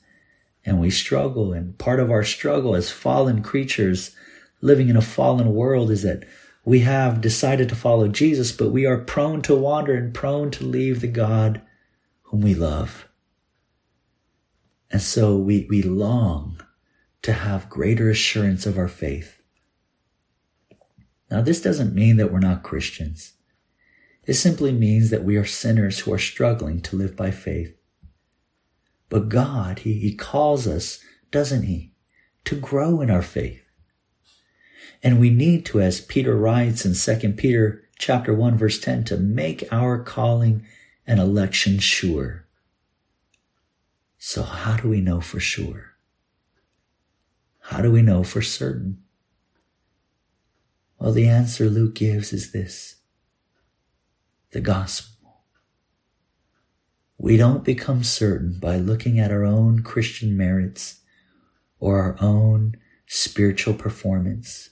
and 0.64 0.80
we 0.80 0.90
struggle. 0.90 1.52
And 1.52 1.78
part 1.78 2.00
of 2.00 2.10
our 2.10 2.24
struggle 2.24 2.74
as 2.74 2.90
fallen 2.90 3.42
creatures 3.42 4.14
living 4.60 4.88
in 4.88 4.96
a 4.96 5.02
fallen 5.02 5.54
world 5.54 5.90
is 5.90 6.02
that 6.02 6.24
we 6.64 6.80
have 6.80 7.20
decided 7.20 7.68
to 7.68 7.76
follow 7.76 8.08
Jesus, 8.08 8.50
but 8.50 8.70
we 8.70 8.86
are 8.86 8.98
prone 8.98 9.42
to 9.42 9.54
wander 9.54 9.94
and 9.94 10.12
prone 10.12 10.50
to 10.52 10.64
leave 10.64 11.00
the 11.00 11.06
God 11.06 11.62
whom 12.26 12.40
we 12.40 12.54
love. 12.54 13.08
And 14.90 15.02
so 15.02 15.36
we, 15.36 15.66
we 15.68 15.82
long 15.82 16.60
to 17.22 17.32
have 17.32 17.68
greater 17.68 18.08
assurance 18.08 18.66
of 18.66 18.78
our 18.78 18.88
faith. 18.88 19.40
Now, 21.30 21.40
this 21.40 21.60
doesn't 21.60 21.94
mean 21.94 22.16
that 22.18 22.32
we're 22.32 22.38
not 22.38 22.62
Christians. 22.62 23.32
It 24.26 24.34
simply 24.34 24.72
means 24.72 25.10
that 25.10 25.24
we 25.24 25.36
are 25.36 25.44
sinners 25.44 26.00
who 26.00 26.12
are 26.12 26.18
struggling 26.18 26.80
to 26.82 26.96
live 26.96 27.16
by 27.16 27.30
faith. 27.30 27.76
But 29.08 29.28
God, 29.28 29.80
he, 29.80 29.94
he 29.94 30.14
calls 30.14 30.66
us, 30.66 31.00
doesn't 31.30 31.62
He, 31.62 31.92
to 32.44 32.56
grow 32.56 33.00
in 33.00 33.10
our 33.10 33.22
faith. 33.22 33.62
And 35.02 35.20
we 35.20 35.30
need 35.30 35.64
to, 35.66 35.80
as 35.80 36.00
Peter 36.00 36.36
writes 36.36 36.84
in 36.84 36.94
2 36.94 37.32
Peter 37.34 37.84
chapter 37.98 38.34
1 38.34 38.56
verse 38.58 38.80
10, 38.80 39.04
to 39.04 39.16
make 39.16 39.64
our 39.70 40.02
calling 40.02 40.64
and 41.06 41.20
election 41.20 41.78
sure. 41.78 42.46
So 44.18 44.42
how 44.42 44.76
do 44.76 44.88
we 44.88 45.00
know 45.00 45.20
for 45.20 45.40
sure? 45.40 45.92
How 47.60 47.82
do 47.82 47.90
we 47.92 48.02
know 48.02 48.24
for 48.24 48.42
certain? 48.42 49.02
Well, 50.98 51.12
the 51.12 51.28
answer 51.28 51.68
Luke 51.68 51.94
gives 51.94 52.32
is 52.32 52.52
this 52.52 52.96
the 54.52 54.60
gospel. 54.60 55.42
We 57.18 57.36
don't 57.36 57.64
become 57.64 58.04
certain 58.04 58.58
by 58.58 58.76
looking 58.76 59.18
at 59.18 59.30
our 59.30 59.44
own 59.44 59.82
Christian 59.82 60.36
merits 60.36 61.00
or 61.78 62.00
our 62.00 62.16
own 62.20 62.76
spiritual 63.06 63.74
performance. 63.74 64.70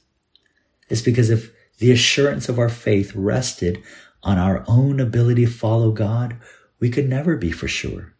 It's 0.88 1.02
because 1.02 1.30
if 1.30 1.52
the 1.78 1.90
assurance 1.90 2.48
of 2.48 2.58
our 2.58 2.68
faith 2.68 3.14
rested 3.14 3.82
on 4.24 4.38
our 4.38 4.64
own 4.66 4.98
ability 4.98 5.44
to 5.44 5.50
follow 5.50 5.92
God, 5.92 6.36
we 6.80 6.90
could 6.90 7.08
never 7.08 7.36
be 7.36 7.52
for 7.52 7.68
sure. 7.68 8.14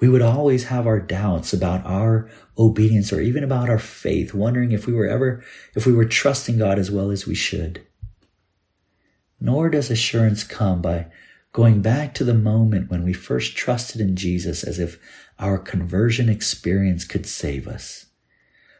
We 0.00 0.08
would 0.08 0.22
always 0.22 0.64
have 0.64 0.86
our 0.86 0.98
doubts 0.98 1.52
about 1.52 1.84
our 1.84 2.30
obedience 2.56 3.12
or 3.12 3.20
even 3.20 3.44
about 3.44 3.68
our 3.68 3.78
faith, 3.78 4.32
wondering 4.32 4.72
if 4.72 4.86
we 4.86 4.94
were 4.94 5.06
ever, 5.06 5.44
if 5.74 5.86
we 5.86 5.92
were 5.92 6.06
trusting 6.06 6.58
God 6.58 6.78
as 6.78 6.90
well 6.90 7.10
as 7.10 7.26
we 7.26 7.34
should. 7.34 7.86
Nor 9.38 9.68
does 9.68 9.90
assurance 9.90 10.42
come 10.42 10.80
by 10.80 11.10
going 11.52 11.82
back 11.82 12.14
to 12.14 12.24
the 12.24 12.34
moment 12.34 12.90
when 12.90 13.04
we 13.04 13.12
first 13.12 13.56
trusted 13.56 14.00
in 14.00 14.16
Jesus 14.16 14.64
as 14.64 14.78
if 14.78 14.98
our 15.38 15.58
conversion 15.58 16.28
experience 16.28 17.04
could 17.04 17.26
save 17.26 17.68
us. 17.68 18.06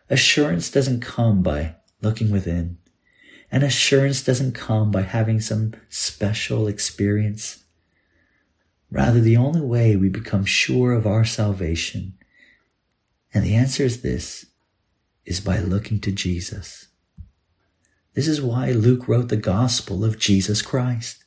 Assurance 0.09 0.71
doesn't 0.71 1.01
come 1.01 1.43
by 1.43 1.77
looking 2.01 2.31
within. 2.31 2.79
And 3.51 3.63
assurance 3.63 4.23
doesn't 4.23 4.53
come 4.53 4.91
by 4.91 5.03
having 5.03 5.41
some 5.41 5.75
special 5.89 6.69
experience. 6.69 7.65
Rather, 8.91 9.21
the 9.21 9.37
only 9.37 9.61
way 9.61 9.97
we 9.97 10.09
become 10.09 10.45
sure 10.45 10.93
of 10.93 11.07
our 11.07 11.25
salvation, 11.25 12.15
and 13.33 13.45
the 13.45 13.55
answer 13.55 13.85
is 13.85 14.03
this, 14.03 14.47
is 15.25 15.41
by 15.41 15.59
looking 15.59 16.01
to 16.01 16.13
Jesus. 16.13 16.89
This 18.15 18.27
is 18.27 18.43
why 18.43 18.73
Luke 18.73 19.07
wrote 19.07 19.29
the 19.29 19.37
gospel 19.37 20.05
of 20.05 20.19
Jesus 20.19 20.63
Christ 20.63 21.25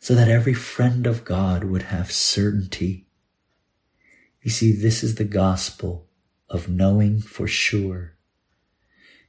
so 0.00 0.14
that 0.14 0.28
every 0.28 0.54
friend 0.54 1.06
of 1.06 1.24
God 1.24 1.64
would 1.64 1.82
have 1.82 2.10
certainty. 2.10 3.06
You 4.42 4.50
see, 4.50 4.72
this 4.72 5.04
is 5.04 5.16
the 5.16 5.24
gospel 5.24 6.08
of 6.48 6.68
knowing 6.68 7.20
for 7.20 7.46
sure. 7.46 8.16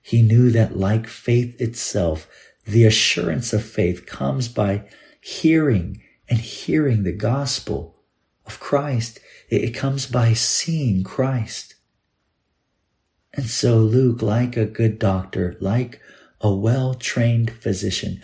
He 0.01 0.21
knew 0.21 0.49
that 0.51 0.77
like 0.77 1.07
faith 1.07 1.59
itself, 1.61 2.27
the 2.65 2.85
assurance 2.85 3.53
of 3.53 3.63
faith 3.63 4.05
comes 4.05 4.47
by 4.47 4.87
hearing 5.19 6.01
and 6.27 6.39
hearing 6.39 7.03
the 7.03 7.11
gospel 7.11 7.95
of 8.45 8.59
Christ. 8.59 9.19
It 9.49 9.71
comes 9.71 10.05
by 10.05 10.33
seeing 10.33 11.03
Christ. 11.03 11.75
And 13.33 13.45
so 13.45 13.77
Luke, 13.77 14.21
like 14.21 14.57
a 14.57 14.65
good 14.65 14.99
doctor, 14.99 15.55
like 15.61 16.01
a 16.41 16.53
well-trained 16.53 17.51
physician, 17.51 18.21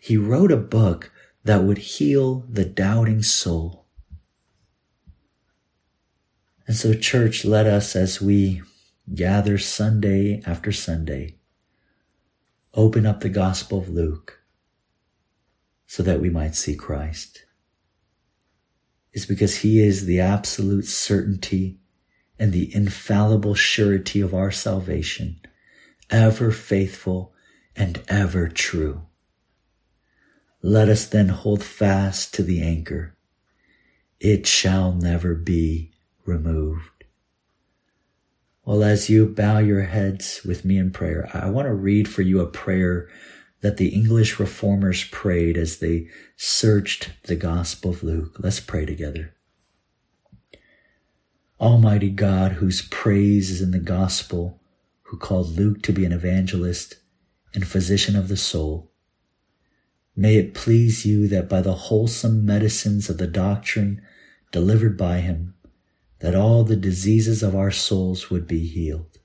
he 0.00 0.16
wrote 0.16 0.50
a 0.50 0.56
book 0.56 1.12
that 1.44 1.64
would 1.64 1.78
heal 1.78 2.44
the 2.48 2.64
doubting 2.64 3.22
soul. 3.22 3.86
And 6.66 6.76
so, 6.76 6.92
church, 6.92 7.44
let 7.44 7.66
us, 7.66 7.96
as 7.96 8.20
we 8.20 8.62
gather 9.14 9.58
Sunday 9.58 10.42
after 10.46 10.72
Sunday, 10.72 11.36
open 12.74 13.06
up 13.06 13.20
the 13.20 13.28
Gospel 13.28 13.78
of 13.78 13.88
Luke 13.88 14.40
so 15.86 16.02
that 16.02 16.20
we 16.20 16.28
might 16.28 16.54
see 16.54 16.74
Christ. 16.74 17.44
It's 19.12 19.26
because 19.26 19.58
He 19.58 19.80
is 19.80 20.06
the 20.06 20.20
absolute 20.20 20.84
certainty 20.84 21.78
and 22.38 22.52
the 22.52 22.72
infallible 22.74 23.54
surety 23.54 24.20
of 24.20 24.34
our 24.34 24.50
salvation, 24.50 25.40
ever 26.10 26.50
faithful 26.50 27.32
and 27.74 28.02
ever 28.08 28.48
true. 28.48 29.02
Let 30.62 30.88
us 30.88 31.06
then 31.06 31.28
hold 31.28 31.62
fast 31.62 32.34
to 32.34 32.42
the 32.42 32.60
anchor. 32.62 33.16
It 34.20 34.46
shall 34.46 34.92
never 34.92 35.34
be 35.34 35.92
removed. 36.24 36.97
Well, 38.68 38.84
as 38.84 39.08
you 39.08 39.24
bow 39.24 39.60
your 39.60 39.84
heads 39.84 40.42
with 40.44 40.62
me 40.62 40.76
in 40.76 40.90
prayer, 40.90 41.30
I 41.32 41.48
want 41.48 41.66
to 41.68 41.72
read 41.72 42.06
for 42.06 42.20
you 42.20 42.40
a 42.40 42.46
prayer 42.46 43.08
that 43.62 43.78
the 43.78 43.88
English 43.88 44.38
reformers 44.38 45.04
prayed 45.04 45.56
as 45.56 45.78
they 45.78 46.08
searched 46.36 47.12
the 47.22 47.34
Gospel 47.34 47.92
of 47.92 48.02
Luke. 48.02 48.36
Let's 48.38 48.60
pray 48.60 48.84
together. 48.84 49.34
Almighty 51.58 52.10
God, 52.10 52.52
whose 52.60 52.82
praise 52.82 53.50
is 53.50 53.62
in 53.62 53.70
the 53.70 53.78
Gospel, 53.78 54.60
who 55.04 55.16
called 55.16 55.56
Luke 55.56 55.80
to 55.84 55.92
be 55.94 56.04
an 56.04 56.12
evangelist 56.12 56.96
and 57.54 57.66
physician 57.66 58.16
of 58.16 58.28
the 58.28 58.36
soul, 58.36 58.90
May 60.14 60.36
it 60.36 60.52
please 60.52 61.06
you 61.06 61.26
that 61.28 61.48
by 61.48 61.62
the 61.62 61.72
wholesome 61.72 62.44
medicines 62.44 63.08
of 63.08 63.16
the 63.16 63.26
doctrine 63.26 64.02
delivered 64.52 64.98
by 64.98 65.20
him, 65.20 65.54
that 66.20 66.34
all 66.34 66.64
the 66.64 66.76
diseases 66.76 67.42
of 67.42 67.54
our 67.54 67.70
souls 67.70 68.30
would 68.30 68.46
be 68.46 68.66
healed, 68.66 69.18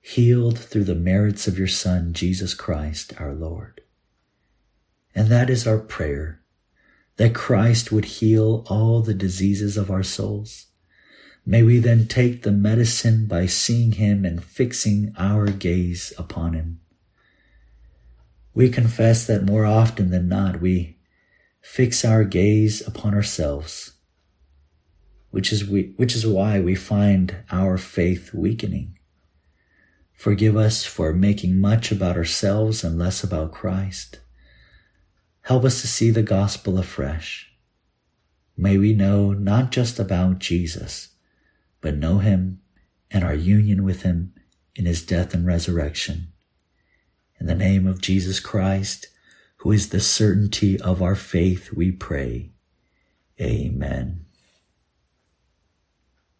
healed 0.00 0.58
through 0.58 0.84
the 0.84 0.94
merits 0.94 1.48
of 1.48 1.58
your 1.58 1.68
Son, 1.68 2.12
Jesus 2.12 2.54
Christ, 2.54 3.12
our 3.18 3.32
Lord. 3.32 3.80
And 5.14 5.28
that 5.28 5.50
is 5.50 5.66
our 5.66 5.78
prayer, 5.78 6.42
that 7.16 7.34
Christ 7.34 7.90
would 7.90 8.04
heal 8.04 8.64
all 8.68 9.02
the 9.02 9.14
diseases 9.14 9.76
of 9.76 9.90
our 9.90 10.02
souls. 10.02 10.66
May 11.44 11.62
we 11.62 11.78
then 11.78 12.06
take 12.06 12.42
the 12.42 12.52
medicine 12.52 13.26
by 13.26 13.46
seeing 13.46 13.92
him 13.92 14.24
and 14.24 14.44
fixing 14.44 15.14
our 15.18 15.46
gaze 15.46 16.12
upon 16.18 16.52
him. 16.52 16.80
We 18.52 18.68
confess 18.68 19.26
that 19.26 19.44
more 19.44 19.64
often 19.64 20.10
than 20.10 20.28
not 20.28 20.60
we 20.60 20.98
fix 21.60 22.04
our 22.04 22.24
gaze 22.24 22.86
upon 22.86 23.14
ourselves, 23.14 23.92
which 25.30 25.52
is, 25.52 25.64
we, 25.64 25.92
which 25.96 26.14
is 26.14 26.26
why 26.26 26.60
we 26.60 26.74
find 26.74 27.36
our 27.50 27.78
faith 27.78 28.32
weakening. 28.32 28.98
Forgive 30.12 30.56
us 30.56 30.84
for 30.84 31.12
making 31.12 31.60
much 31.60 31.92
about 31.92 32.16
ourselves 32.16 32.82
and 32.82 32.98
less 32.98 33.22
about 33.22 33.52
Christ. 33.52 34.20
Help 35.42 35.64
us 35.64 35.80
to 35.80 35.86
see 35.86 36.10
the 36.10 36.22
gospel 36.22 36.78
afresh. 36.78 37.52
May 38.56 38.76
we 38.76 38.92
know 38.92 39.32
not 39.32 39.70
just 39.70 39.98
about 39.98 40.40
Jesus, 40.40 41.10
but 41.80 41.96
know 41.96 42.18
him 42.18 42.60
and 43.10 43.22
our 43.22 43.34
union 43.34 43.84
with 43.84 44.02
him 44.02 44.34
in 44.74 44.86
his 44.86 45.06
death 45.06 45.34
and 45.34 45.46
resurrection. 45.46 46.32
In 47.40 47.46
the 47.46 47.54
name 47.54 47.86
of 47.86 48.00
Jesus 48.00 48.40
Christ, 48.40 49.08
who 49.58 49.72
is 49.72 49.90
the 49.90 50.00
certainty 50.00 50.80
of 50.80 51.00
our 51.00 51.14
faith, 51.14 51.72
we 51.72 51.92
pray. 51.92 52.50
Amen. 53.40 54.24